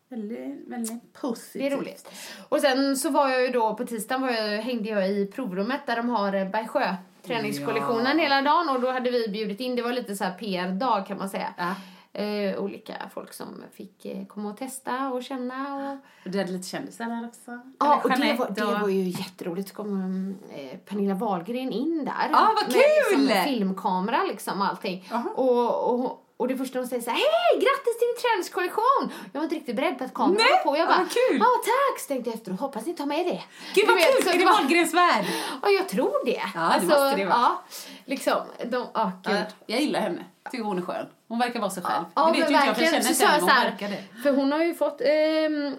[0.08, 1.62] Väldigt, väldigt positivt.
[1.62, 2.10] det är roligt.
[2.48, 5.80] Och sen så var jag ju då på tisdagen var jag, hängde jag i provrummet
[5.86, 8.22] där de har eh, Bergsjö träningskollektionen Ja.
[8.22, 11.18] hela dagen och då hade vi bjudit in, det var lite så här PR-dag kan
[11.18, 11.54] man säga.
[11.56, 11.74] Ja.
[12.12, 15.92] Eh, olika folk som fick eh, komma och testa och känna och
[16.24, 17.60] Och du hade lite kändisar där också.
[17.78, 19.68] Ja, och det var, det var ju jätteroligt.
[19.68, 22.28] Så kom eh, Pernilla Wahlgren in där.
[22.32, 22.82] Ja, vad med, kul!
[23.10, 25.06] Liksom, med filmkamera liksom och allting.
[25.10, 25.24] Jaha.
[25.34, 29.02] Och, och, och det första hon säger så här, hej, grattis till din träningskollektion!
[29.32, 30.78] Jag var inte riktigt beredd på att kameran Nej, var på.
[30.78, 31.38] Jag bara, kul!
[31.40, 32.00] ja tack!
[32.00, 33.42] Så tänkte jag efteråt, hoppas ni tar med det.
[33.74, 34.22] Gud vad kul!
[34.24, 35.24] så Är det Wahlgrens värld?
[35.62, 36.42] Ja, jag tror det.
[36.54, 37.38] Ja, det måste det vara.
[37.38, 37.62] Ja,
[38.04, 39.36] liksom, de, ja gud.
[39.36, 40.24] Ja, jag gillar henne.
[40.50, 41.06] Tycker hon är skön.
[41.28, 42.04] Hon verkar vara sig själv.
[42.14, 44.22] Ja, det vet ju inte jag för jag känner inte henne, hon verkar det.
[44.22, 45.76] För hon har ju fått ehm,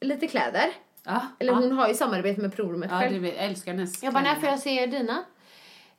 [0.00, 0.72] lite kläder.
[1.04, 1.58] Ja, Eller ja.
[1.58, 3.22] hon har ju samarbete med provrummet Ja, själv.
[3.22, 5.24] du jag älskar hennes Jag bara, när får jag se dina?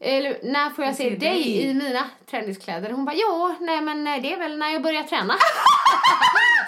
[0.03, 1.61] Eller när får jag se dig dig.
[1.61, 2.89] i mina träningskläder?
[2.89, 5.33] Hon bara, jo, nej men det är väl när jag börjar träna.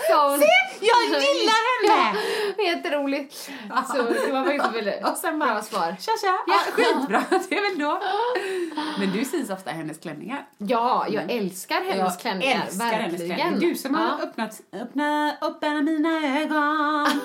[0.10, 2.20] Så Se, jag gillar henne!
[2.20, 3.34] Ja, jätteroligt.
[3.88, 5.96] Så det var faktiskt väldigt Och sen bara, bra svar.
[6.00, 6.38] Tja, tja.
[6.48, 7.24] Ja, skitbra.
[7.50, 8.02] Det är väl då.
[9.00, 10.46] Men du syns ofta i hennes klänningar.
[10.58, 12.64] Ja, jag älskar hennes jag klänningar.
[12.66, 13.04] älskar verkligen.
[13.12, 13.60] hennes klänningar.
[13.60, 14.20] Du som har ja.
[14.24, 17.22] öppnat, öppna, öppna mina ögon.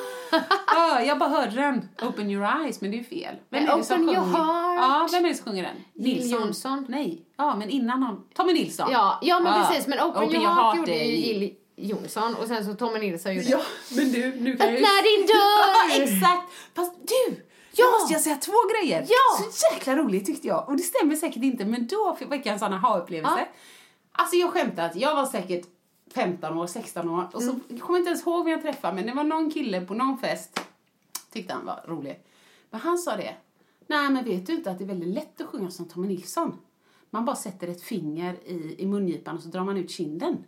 [0.66, 1.88] ja, jag bara hörde den.
[2.02, 3.34] Open your eyes, men det är ju fel.
[3.50, 4.38] Vem är det som Open your sjunger?
[4.38, 4.80] heart.
[4.80, 6.04] Ja, vem är det som sjunger den?
[6.06, 6.86] Jill Johnson.
[6.88, 8.26] Nej, ja, men innan honom.
[8.34, 8.88] Tommy Nilsson.
[8.92, 9.66] Ja, ja men Ja.
[9.68, 9.86] precis.
[9.86, 13.48] Men Open, Your Heart, gjorde är ju Jill Johnson och sen så Tommy Nilsson gjorde
[13.48, 13.60] Ja,
[13.96, 14.74] men du, nu kan jag.
[14.74, 16.02] Öppna din dörr!
[16.02, 16.52] Exakt!
[16.74, 17.42] Fast du!
[17.72, 17.84] Ja.
[17.86, 19.06] Då måste jag säga två grejer.
[19.08, 19.44] Ja.
[19.52, 20.68] Så jäkla roligt tyckte jag.
[20.68, 23.38] Och det stämmer säkert inte, men då fick jag en sån aha-upplevelse.
[23.38, 23.46] Ja.
[24.12, 25.66] Alltså jag skämtar att jag var säkert
[26.14, 27.60] 15 år, 16 år och så Mm.
[27.68, 30.18] jag kommer inte ens ihåg vem jag träffade men det var någon kille på någon
[30.18, 30.60] fest
[31.32, 32.20] tyckte han var rolig.
[32.70, 33.34] Men han sa det.
[33.86, 36.58] Nej men vet du inte att det är väldigt lätt att sjunga som Tommy Nilsson?
[37.10, 40.44] Man bara sätter ett finger i, i mungipan och så drar man ut kinden.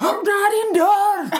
[0.00, 1.30] Öppna din dörr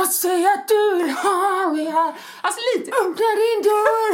[0.00, 2.14] och säg att du vill ha mig här.
[2.40, 2.90] Alltså lite.
[2.90, 4.12] Öppna din dörr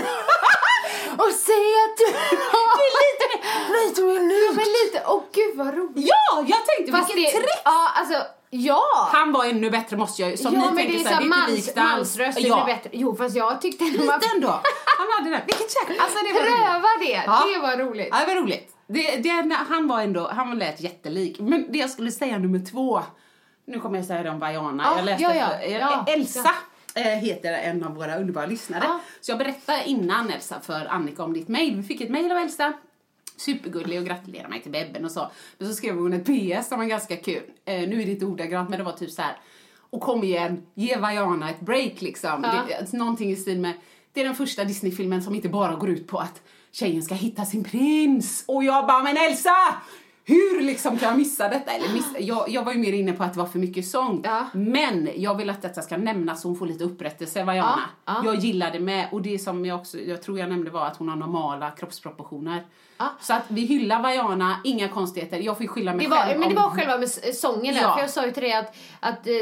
[1.25, 3.27] och säg att du Det är lite,
[3.87, 4.57] lite mer Ja, nu.
[4.57, 5.93] men lite, åh gud vad roligt.
[6.09, 7.51] Ja, jag tänkte Fast vilket det, trick.
[7.65, 8.15] ja alltså,
[8.51, 8.83] ja.
[9.13, 11.21] Han var ännu bättre måste jag som ja, ni tänker det är så här, så
[11.21, 12.65] det är inte mans, likt ja.
[12.67, 12.91] bättre.
[12.93, 13.85] Jo, fast jag tyckte.
[13.85, 14.61] Lite ändå.
[14.99, 15.41] Han hade den.
[15.47, 16.57] Vilket jäkla, alltså det var roligt.
[16.67, 17.45] Pröva det, Ja.
[17.55, 18.09] det var roligt.
[18.11, 18.69] Ja, det var roligt.
[18.89, 21.37] Det, det, han var ändå, han lät jättelik.
[21.41, 23.03] Men det jag skulle säga nummer två,
[23.73, 24.83] nu kommer jag säga det om Vaiana.
[24.83, 26.51] Ja, jag läste ja, ja, för, eh, ja, Elsa
[26.95, 28.85] eh, heter en av våra underbara lyssnare.
[28.85, 29.01] Ja.
[29.21, 31.77] Så jag berättade innan Elsa för Annika om ditt mejl.
[31.77, 32.73] Vi fick ett mejl av Elsa.
[33.37, 35.31] Supergullig och gratulerade mig till bebben och så.
[35.59, 37.43] Men så skrev hon ett PS som var ganska kul.
[37.65, 39.37] Eh, nu är det inte ordagrant men det var typ så här.
[39.91, 42.45] Och kom igen, ge Vaiana ett break liksom.
[42.45, 42.65] Ja.
[42.69, 43.73] Det, någonting i stil med,
[44.13, 46.43] det är den första Disney-filmen som inte bara går ut på att
[46.73, 48.45] tjejen ska hitta sin prins.
[48.47, 49.57] Och jag bara, men Elsa!
[50.25, 51.71] Hur liksom kan jag missa detta?
[51.73, 54.21] Eller missa, jag, jag var ju mer inne på att det var för mycket sång.
[54.25, 54.47] Ja.
[54.53, 57.81] Men jag vill att detta ska nämnas så hon får lite upprättelse, Vaiana.
[58.07, 58.23] Ja, ja.
[58.25, 61.09] Jag gillade med, och det som jag också, jag tror jag nämnde var att hon
[61.09, 62.65] har normala kroppsproportioner.
[62.99, 63.09] Ja.
[63.21, 65.39] Så att vi hyllar Vaiana, inga konstigheter.
[65.39, 67.93] Jag får skylla mig Det var, själv men det om- var själva med sången där,
[67.95, 69.33] för jag sa ju till dig att, att eh,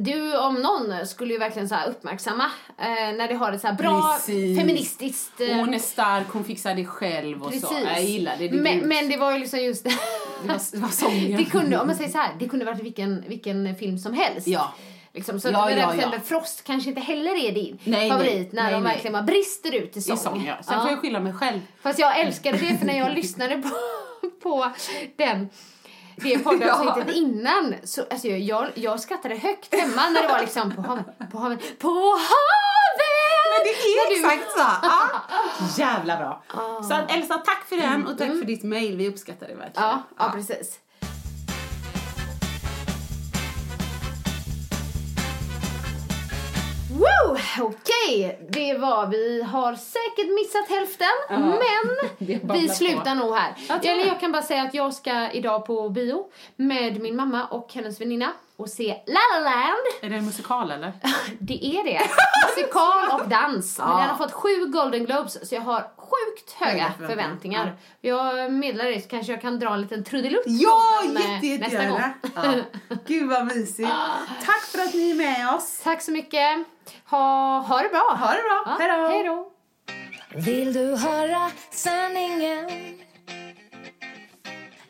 [0.00, 2.44] du om någon skulle ju verkligen så uppmärksamma
[2.78, 2.86] eh,
[3.16, 4.58] när det har ett så bra Precis.
[4.58, 5.40] feministiskt...
[5.40, 7.74] Eh, hon är stark, hon fixar det själv och så.
[7.84, 8.50] Jag gillar det.
[8.52, 9.86] men, men det var ju liksom just
[10.42, 10.48] det.
[10.48, 11.36] Var, det var sången.
[11.36, 14.46] Det kunde, om man säger så här, det kunde varit vilken, vilken film som helst.
[14.46, 14.74] Ja.
[15.14, 16.12] Liksom, så Ja, ja, ja.
[16.24, 18.48] Frost kanske inte heller är din Nej, favorit nej.
[18.52, 18.92] när Nej, de nej.
[18.92, 20.16] verkligen bara brister ut i I sång.
[20.16, 20.54] sång, ja.
[20.62, 20.80] Sen Ja.
[20.80, 21.60] får jag skylla mig själv.
[21.82, 23.68] Fast jag älskade det för när jag lyssnade på,
[24.42, 24.70] på
[25.16, 25.48] den
[26.16, 30.82] det poddavsnittet innan så alltså jag, jag skrattade högt hemma när det var liksom på
[30.82, 33.17] havet, på havet, på havet!
[33.64, 34.64] Men det är exakt så.
[34.82, 35.08] Ja.
[35.78, 36.42] Jävla bra.
[36.88, 38.96] Så att Elsa, tack för den och tack för ditt mail.
[38.96, 39.88] Vi uppskattar det verkligen.
[39.88, 40.78] Ja, ja, precis.
[46.90, 47.36] Woo!
[47.60, 51.06] Okej, det var vi har säkert missat hälften,
[52.18, 52.74] Det men vi på.
[52.74, 53.54] slutar nog här.
[53.68, 56.24] Jag Eller jag kan bara säga att jag ska idag på bio
[56.56, 59.84] med min mamma och hennes väninna och se La La Land.
[60.02, 60.92] Är det en musikal eller?
[61.40, 62.00] Det är det.
[62.56, 63.78] Musikal och dans.
[63.78, 67.08] Men den har fått sju Golden Globes så jag har sjukt höga förväntningar.
[67.08, 67.76] förväntningar.
[68.00, 71.64] Jag meddelar det så kanske jag kan dra en liten trudelutt Ja, eh, jätte, jätte
[71.64, 71.98] nästa gång.
[71.98, 72.64] gärna.
[72.88, 72.96] Ja.
[73.06, 73.88] Gud vad mysigt.
[74.46, 75.80] Tack för att ni är med oss.
[75.84, 76.58] Tack så mycket.
[77.10, 78.16] Ha, ha det bra.
[78.20, 78.62] Ha det bra.
[78.66, 79.08] Ja, Hej då.
[79.08, 79.52] Hej då.
[80.34, 82.70] Vill du höra sanningen?